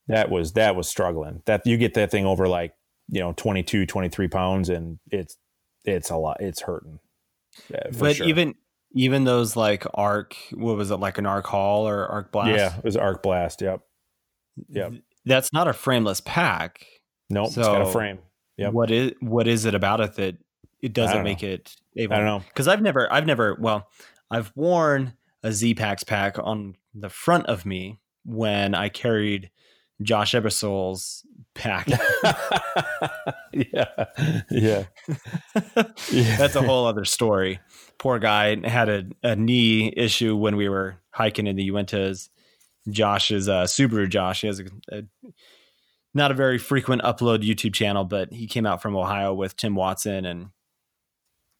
[0.09, 1.41] that was that was struggling.
[1.45, 2.73] That you get that thing over like
[3.07, 5.37] you know 22, 23 pounds, and it's
[5.85, 6.37] it's a lot.
[6.41, 6.99] It's hurting.
[7.69, 8.27] Yeah, but sure.
[8.27, 8.55] even
[8.93, 12.77] even those like arc what was it like an arc haul or arc blast yeah
[12.77, 13.81] it was arc blast yep
[14.69, 14.93] yep
[15.25, 16.85] that's not a frameless pack
[17.29, 18.19] no nope, so it's got a frame
[18.57, 20.37] yeah what is what is it about it that
[20.81, 21.49] it doesn't make know.
[21.49, 23.87] it able i don't know because i've never i've never well
[24.31, 29.49] i've worn a Zpacks pack on the front of me when i carried
[30.01, 31.23] josh ebersol's
[31.55, 31.87] pack
[33.53, 34.05] yeah
[34.49, 34.85] yeah
[36.11, 37.59] yeah that's a whole other story
[37.99, 42.29] poor guy had a, a knee issue when we were hiking in the Uintas.
[42.89, 44.41] Josh's uh, Subaru Josh.
[44.41, 45.03] He has a, a,
[46.15, 49.75] not a very frequent upload YouTube channel, but he came out from Ohio with Tim
[49.75, 50.47] Watson, and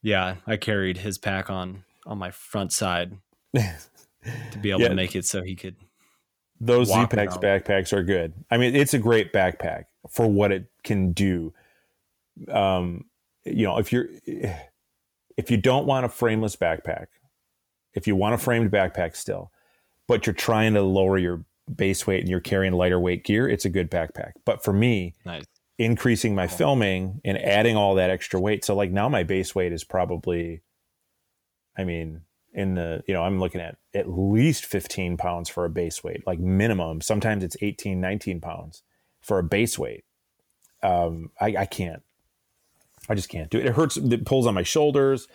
[0.02, 3.18] yeah, I carried his pack on on my front side
[3.54, 4.88] to be able yeah.
[4.88, 5.76] to make it so he could.
[6.62, 8.34] Those Zpacks backpacks are good.
[8.51, 11.53] I mean, it's a great backpack for what it can do.
[12.51, 13.05] Um,
[13.45, 17.07] you know, if you're if you don't want a frameless backpack,
[17.93, 19.51] if you want a framed backpack still,
[20.07, 23.66] but you're trying to lower your base weight and you're carrying lighter weight gear, it's
[23.66, 24.32] a good backpack.
[24.45, 25.45] But for me, nice.
[25.78, 28.66] increasing my filming and adding all that extra weight.
[28.66, 30.62] So like now my base weight is probably,
[31.78, 32.22] I mean,
[32.54, 36.26] in the, you know, I'm looking at at least 15 pounds for a base weight,
[36.26, 37.02] like minimum.
[37.02, 38.84] Sometimes it's 18, 19 pounds
[39.22, 40.04] for a base weight.
[40.82, 42.02] Um, I, I can't.
[43.08, 43.66] I just can't do it.
[43.66, 43.97] It hurts.
[43.97, 45.28] It pulls on my shoulders.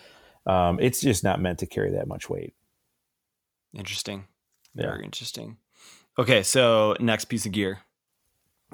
[0.46, 2.54] Um, it's just not meant to carry that much weight.
[3.72, 4.24] Interesting.
[4.74, 5.56] Very interesting.
[6.18, 7.80] Okay, so next piece of gear.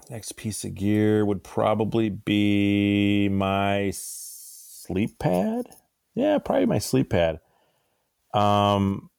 [0.09, 5.67] Next piece of gear would probably be my sleep pad.
[6.15, 7.41] Yeah, probably my sleep pad.
[8.35, 9.11] Um,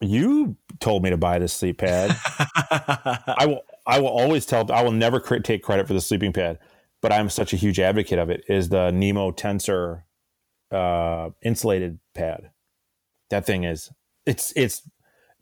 [0.00, 2.16] you told me to buy this sleep pad.
[2.24, 3.62] I will.
[3.86, 4.70] I will always tell.
[4.70, 6.58] I will never cr- take credit for the sleeping pad
[7.00, 10.02] but I'm such a huge advocate of it, is the Nemo Tensor
[10.70, 12.50] uh, insulated pad.
[13.30, 13.90] That thing is
[14.26, 14.88] it's it's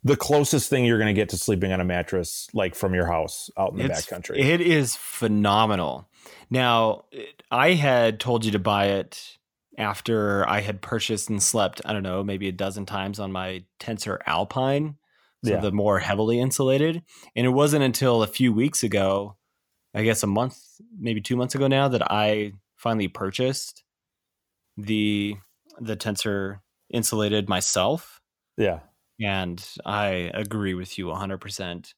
[0.03, 3.07] the closest thing you're going to get to sleeping on a mattress like from your
[3.07, 4.39] house out in the it's, backcountry.
[4.39, 6.09] It is phenomenal.
[6.51, 7.05] Now,
[7.51, 9.39] I had told you to buy it
[9.77, 13.65] after I had purchased and slept, I don't know, maybe a dozen times on my
[13.79, 14.97] Tensor Alpine,
[15.45, 15.61] so yeah.
[15.61, 17.03] the more heavily insulated.
[17.35, 19.37] And it wasn't until a few weeks ago
[19.97, 20.59] I guess a month,
[20.99, 23.83] maybe two months ago now, that I finally purchased
[24.77, 25.37] the
[25.81, 26.61] the tensor
[26.93, 28.21] insulated myself.
[28.59, 28.81] Yeah.
[29.19, 31.95] And I agree with you 100%.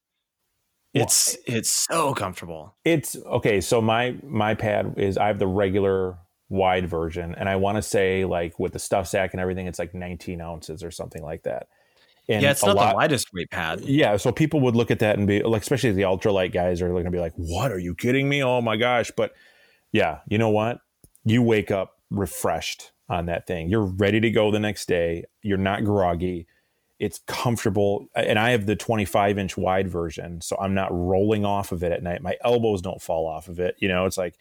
[0.95, 2.77] It's well, it's so comfortable.
[2.85, 6.17] It's okay, so my my pad is I have the regular
[6.49, 9.79] wide version and I want to say like with the stuff sack and everything it's
[9.79, 11.69] like 19 ounces or something like that.
[12.29, 13.81] And yeah, it's not lot, the widest weight pad.
[13.81, 16.89] Yeah, so people would look at that and be like, especially the ultralight guys are
[16.91, 18.43] going to be like, "What are you kidding me?
[18.43, 19.33] Oh my gosh!" But
[19.93, 20.81] yeah, you know what?
[21.25, 23.71] You wake up refreshed on that thing.
[23.71, 25.25] You're ready to go the next day.
[25.43, 26.47] You're not groggy.
[26.99, 31.73] It's comfortable, and I have the 25 inch wide version, so I'm not rolling off
[31.73, 32.23] of it at night.
[32.23, 33.77] My elbows don't fall off of it.
[33.79, 34.35] You know, it's like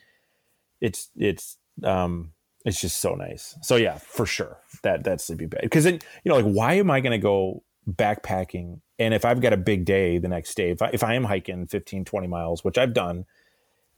[0.82, 2.32] it's it's um
[2.66, 3.56] it's just so nice.
[3.62, 6.92] So yeah, for sure that that sleeping bag because then you know like why am
[6.92, 10.72] I going to go backpacking And if I've got a big day the next day,
[10.72, 13.26] if I, if I am hiking 15, 20 miles, which I've done,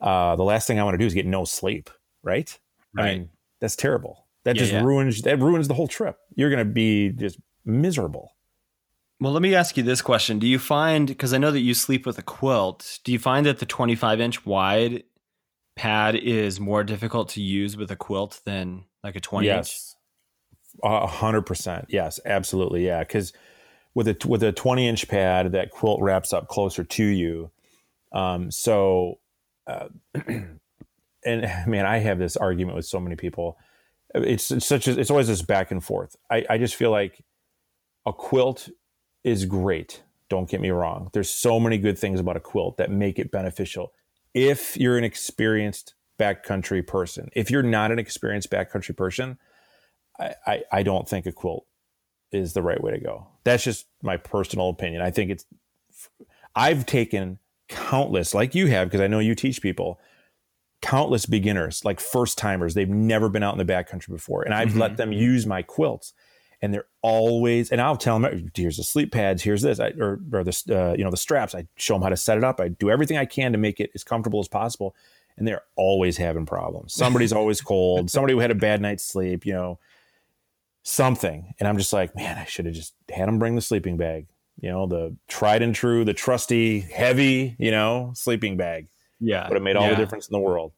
[0.02, 1.90] uh, the last thing I want to do is get no sleep,
[2.22, 2.56] right?
[2.98, 4.28] I mean, that's terrible.
[4.44, 4.84] That Yeah, just yeah.
[4.84, 6.18] ruins that ruins the whole trip.
[6.36, 8.36] You're going to be just miserable.
[9.20, 10.40] Well, let me ask you this question.
[10.40, 13.46] Do you find, because I know that you sleep with a quilt, do you find
[13.46, 15.04] that the 25 inch wide
[15.80, 19.56] pad is more difficult to use with a quilt than like a 20 inch?
[19.56, 19.96] yes,
[20.84, 21.86] a hundred percent.
[21.88, 22.86] Yes, absolutely.
[22.86, 23.32] Yeah, because
[23.96, 27.50] with a with a twenty inch pad, that quilt wraps up closer to you.
[28.12, 29.20] Um, so,
[29.68, 29.88] uh,
[30.26, 30.58] and
[31.68, 33.58] man, I have this argument with so many people.
[34.14, 36.16] It's, it's such a, it's always this back and forth.
[36.30, 37.24] I, I just feel like
[38.06, 38.68] a quilt
[39.24, 40.02] is great.
[40.30, 41.10] Don't get me wrong.
[41.14, 43.94] There's so many good things about a quilt that make it beneficial.
[44.34, 49.38] If you're an experienced backcountry person, if you're not an experienced backcountry person,
[50.20, 51.66] I, I, I don't think a quilt
[52.32, 53.28] is the right way to go.
[53.44, 55.02] That's just my personal opinion.
[55.02, 55.46] I think it's,
[56.56, 60.00] I've taken countless, like you have, because I know you teach people,
[60.82, 62.74] countless beginners, like first timers.
[62.74, 64.44] They've never been out in the backcountry before.
[64.44, 64.98] And I've let mm-hmm.
[64.98, 66.14] them use my quilts.
[66.62, 70.20] And they're always, and I'll tell them, here's the sleep pads, here's this, I, or,
[70.34, 71.56] or the, uh, you know, the straps.
[71.56, 72.60] I show them how to set it up.
[72.60, 74.96] I do everything I can to make it as comfortable as possible.
[75.38, 76.94] And they're always having problems.
[76.94, 78.12] Somebody's always cold.
[78.12, 79.80] Somebody who had a bad night's sleep, you know,
[80.84, 81.54] something.
[81.60, 84.28] And I'm just like, man, I should have just had them bring the sleeping bag,
[84.60, 88.88] you know, the tried and true, the trusty, heavy, you know, sleeping bag.
[89.20, 89.48] Yeah.
[89.48, 90.74] Would have made all the difference in the world.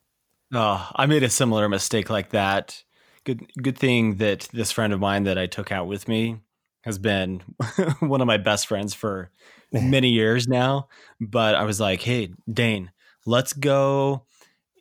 [0.53, 2.83] Oh, I made a similar mistake like that.
[3.25, 6.39] Good good thing that this friend of mine that I took out with me
[6.83, 7.43] has been
[7.99, 9.29] one of my best friends for
[9.71, 10.87] many years now.
[11.19, 12.91] But I was like, hey, Dane,
[13.25, 14.25] let's go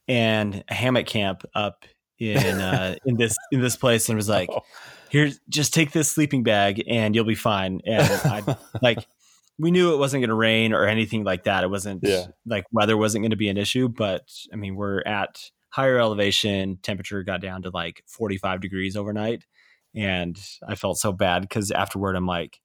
[0.09, 1.85] and hammock camp up
[2.19, 4.49] in uh, in this in this place and was like,
[5.11, 7.81] here, just take this sleeping bag and you'll be fine.
[7.85, 9.07] And I like
[9.59, 11.63] we knew it wasn't going to rain or anything like that.
[11.63, 12.29] It wasn't Yeah.
[12.47, 16.79] like weather wasn't going to be an issue, but I mean, we're at higher elevation.
[16.83, 19.45] Temperature got down to like 45 degrees overnight.
[19.95, 22.61] And I felt so bad because afterward, I'm like,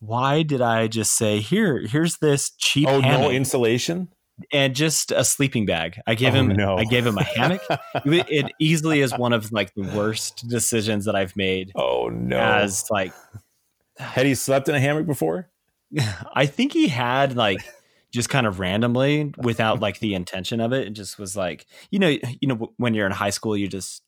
[0.00, 4.08] why did I just say, here, here's this cheap Oh, no insulation?
[4.52, 6.00] and just a sleeping bag.
[6.06, 6.76] I gave Oh, him, no.
[6.76, 7.60] I gave him a hammock.
[8.04, 12.38] it easily is one of like the worst decisions that I've made Oh, no.
[12.38, 13.12] as like,
[13.96, 15.48] had he slept in a hammock before?
[16.34, 17.58] I think he had like
[18.12, 20.86] just kind of randomly without like the intention of it.
[20.86, 24.02] It just was like, you know, you know, when you're in high school, you just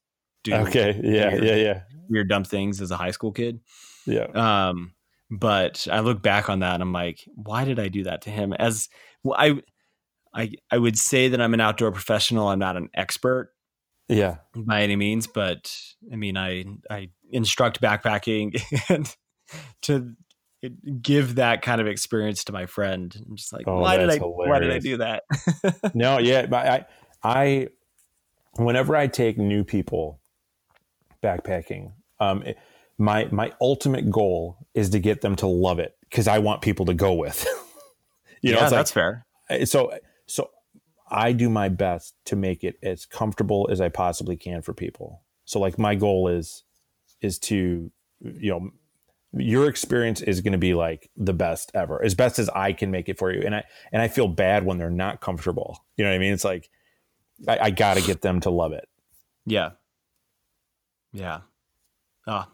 [0.45, 0.99] do Okay.
[1.03, 1.31] Yeah.
[1.33, 1.55] weird, Yeah.
[1.57, 1.81] Yeah.
[2.09, 3.61] weird dumb things as a high school kid.
[4.07, 4.25] Yeah.
[4.35, 4.93] Um,
[5.31, 8.31] but I look back on that, and I'm like, why did I do that to
[8.31, 8.53] him?
[8.55, 8.89] As
[9.23, 9.61] well, I,
[10.35, 12.49] I, I would say that I'm an outdoor professional.
[12.49, 13.53] I'm not an expert
[14.09, 14.39] Yeah.
[14.57, 15.73] by any means, but
[16.13, 19.15] I mean, I, I instruct backpacking and
[19.83, 20.15] to
[21.03, 23.15] give that kind of experience to my friend.
[23.29, 25.23] I'm just like, Oh, why did I, that's why did I do that?
[25.95, 26.87] no, yeah, but I,
[27.23, 27.69] I,
[28.57, 30.21] whenever I take new people
[31.23, 32.59] backpacking, um, it-
[32.99, 36.85] my my ultimate goal is to get them to love it because I want people
[36.85, 37.47] to go with.
[38.43, 39.25] you know, yeah, like- that's fair.
[39.65, 39.91] so
[40.27, 40.51] so
[41.11, 45.23] I do my best to make it as comfortable as I possibly can for people.
[45.47, 46.63] So like my goal is
[47.23, 47.91] is to
[48.21, 48.71] you know
[49.33, 52.91] your experience is going to be like the best ever as best as I can
[52.91, 55.85] make it for you and I and I feel bad when they're not comfortable.
[55.97, 56.33] You know what I mean?
[56.33, 56.69] It's like
[57.47, 58.89] I, I got to get them to love it.
[59.47, 59.71] Yeah.
[61.13, 61.41] Yeah.
[62.27, 62.49] Ah,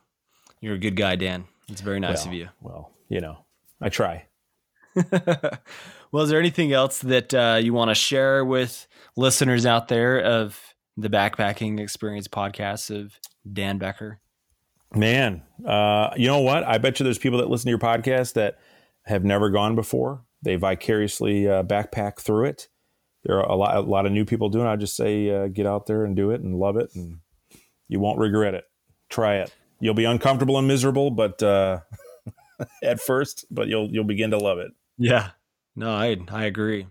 [0.61, 1.45] you're a good guy, Dan.
[1.69, 2.49] It's very nice Well, of you.
[2.61, 3.39] Well, you know,
[3.81, 4.27] I try.
[6.11, 10.21] well, is there anything else that uh, you want to share with listeners out there
[10.21, 10.59] of
[10.97, 13.19] the Backpacking Experience podcast of
[13.51, 14.21] Dan Becker?
[14.95, 16.65] Man, uh, you know what?
[16.65, 18.59] I bet you there's people that listen to your podcast that
[19.05, 20.25] have never gone before.
[20.43, 22.69] They vicariously uh, backpack through it.
[23.25, 24.67] There are a lot, a lot of new people doing.
[24.67, 24.71] it.
[24.71, 27.19] I just say, uh, get out there and do it and love it, and
[27.89, 28.65] you won't regret it.
[29.09, 29.53] Try it.
[29.81, 31.81] You'll be uncomfortable and miserable, but uh,
[32.83, 34.71] at first, but you'll you'll begin to love it.
[34.97, 35.31] Yeah.
[35.75, 36.87] No, I I agree.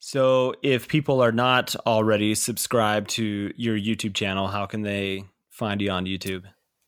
[0.00, 5.80] So, if people are not already subscribed to your YouTube channel, how can they find
[5.80, 6.42] you on YouTube?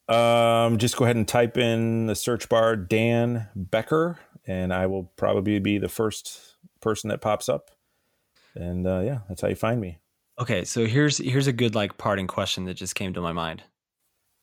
[0.09, 5.05] Um, just go ahead and type in the search bar Dan Becker, and I will
[5.17, 7.71] probably be the first person that pops up.
[8.55, 9.99] And uh, yeah, that's how you find me.
[10.39, 13.63] Okay, so here's here's a good like parting question that just came to my mind.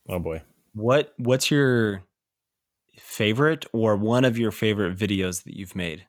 [0.09, 0.41] Oh boy.
[0.73, 2.03] What what's your
[2.97, 6.05] favorite or one of your favorite videos that you've made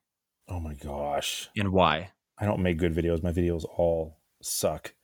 [0.49, 1.49] Oh my gosh.
[1.57, 2.11] and why?
[2.39, 3.23] I don't make good videos.
[3.23, 4.95] My videos all suck.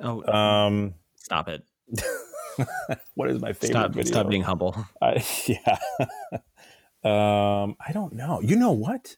[0.00, 1.64] Oh, Um, stop it.
[3.14, 4.10] what is my favorite Stop video?
[4.12, 4.76] stop being humble.
[5.02, 5.78] I, yeah.
[7.04, 8.40] Um, I don't know.
[8.40, 9.16] You know what?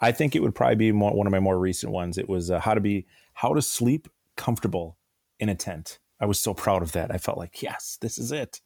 [0.00, 2.16] I think it would probably be more, one of my more recent ones.
[2.16, 4.06] It was uh, how to be how to sleep
[4.36, 4.98] comfortable
[5.40, 5.98] in a tent.
[6.20, 7.10] I was so proud of that.
[7.10, 8.60] I felt like yes, this is it.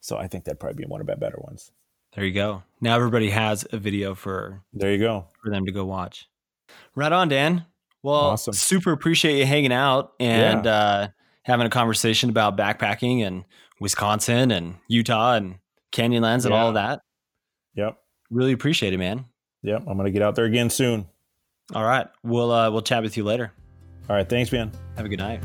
[0.00, 1.70] So I think that'd probably be one of my better ones.
[2.14, 2.62] There you go.
[2.80, 6.26] Now everybody has a video for there you go for them to go watch.
[6.94, 7.66] Right on, Dan.
[8.02, 8.54] Well, Awesome.
[8.54, 10.72] super appreciate you hanging out and Yeah.
[10.72, 11.08] uh,
[11.42, 13.44] having a conversation about backpacking and
[13.84, 15.56] Wisconsin and Utah and
[15.92, 17.02] Canyonlands and all of that.
[17.74, 17.98] Yep.
[18.30, 19.26] Really appreciate it, man.
[19.62, 19.84] Yep.
[19.86, 21.06] I'm gonna get out there again soon.
[21.74, 22.06] All right.
[22.22, 23.52] We'll uh, we'll chat with you later.
[24.08, 24.26] All right.
[24.26, 24.72] Thanks, man.
[24.96, 25.42] Have a good night.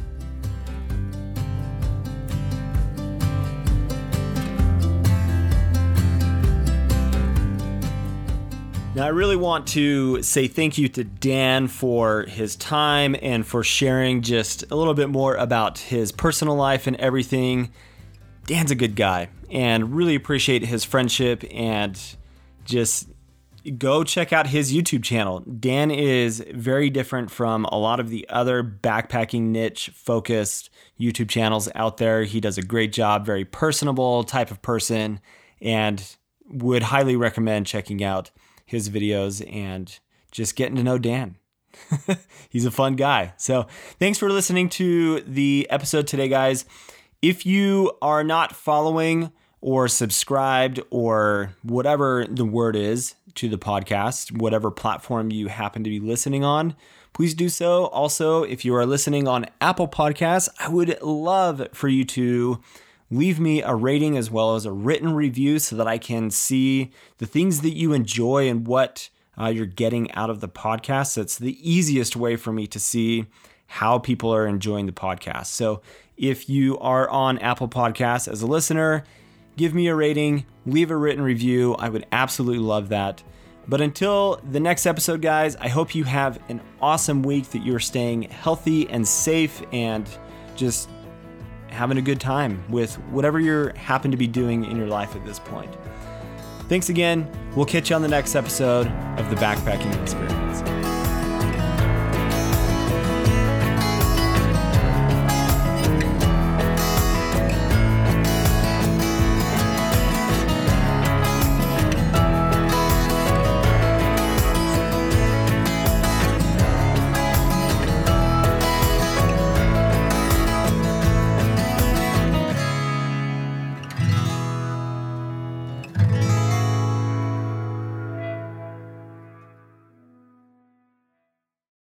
[8.96, 13.66] Now, I really want to say thank you to Dan for his time and for
[13.66, 17.72] sharing just a little bit more about his personal life and everything.
[18.50, 22.02] Dan's a good guy and really appreciate his friendship and
[22.66, 23.08] just
[23.78, 25.42] go check out his YouTube channel.
[25.42, 31.70] Dan is very different from a lot of the other backpacking niche focused YouTube channels
[31.76, 32.24] out there.
[32.24, 35.20] He does a great job, very personable type of person,
[35.62, 38.32] and would highly recommend checking out
[38.66, 40.00] his videos and
[40.32, 41.36] just getting to know Dan.
[42.50, 43.34] He's a fun guy.
[43.38, 43.68] So,
[44.00, 46.66] thanks for listening to the episode today, guys.
[47.22, 54.32] If you are not following or subscribed or whatever the word is to the podcast,
[54.32, 56.78] whatever platform you happen to be listening on,
[57.12, 57.88] please do so.
[57.88, 62.62] Also, if you are listening on Apple Podcasts, I would love for you to
[63.12, 66.92] leave me a rating as well as a written review so that I can see
[67.18, 71.16] the things that you enjoy and what uh, you're getting out of the podcast.
[71.16, 73.26] That's the easiest way for me to see
[73.70, 75.48] how people are enjoying the podcast.
[75.48, 75.82] So
[76.20, 79.06] if you are on Apple Podcasts as a listener,
[79.56, 81.76] give me a rating, leave a written review.
[81.76, 83.24] I would absolutely love that.
[83.68, 87.80] But until the next episode, guys, I hope you have an awesome week, that you're
[87.80, 90.10] staying healthy and safe and
[90.56, 90.90] just
[91.68, 95.26] having a good time with whatever you happen to be doing in your life at
[95.26, 95.74] this point.
[96.68, 97.30] Thanks again.
[97.56, 100.79] We'll catch you on the next episode of the Backpacking Experience.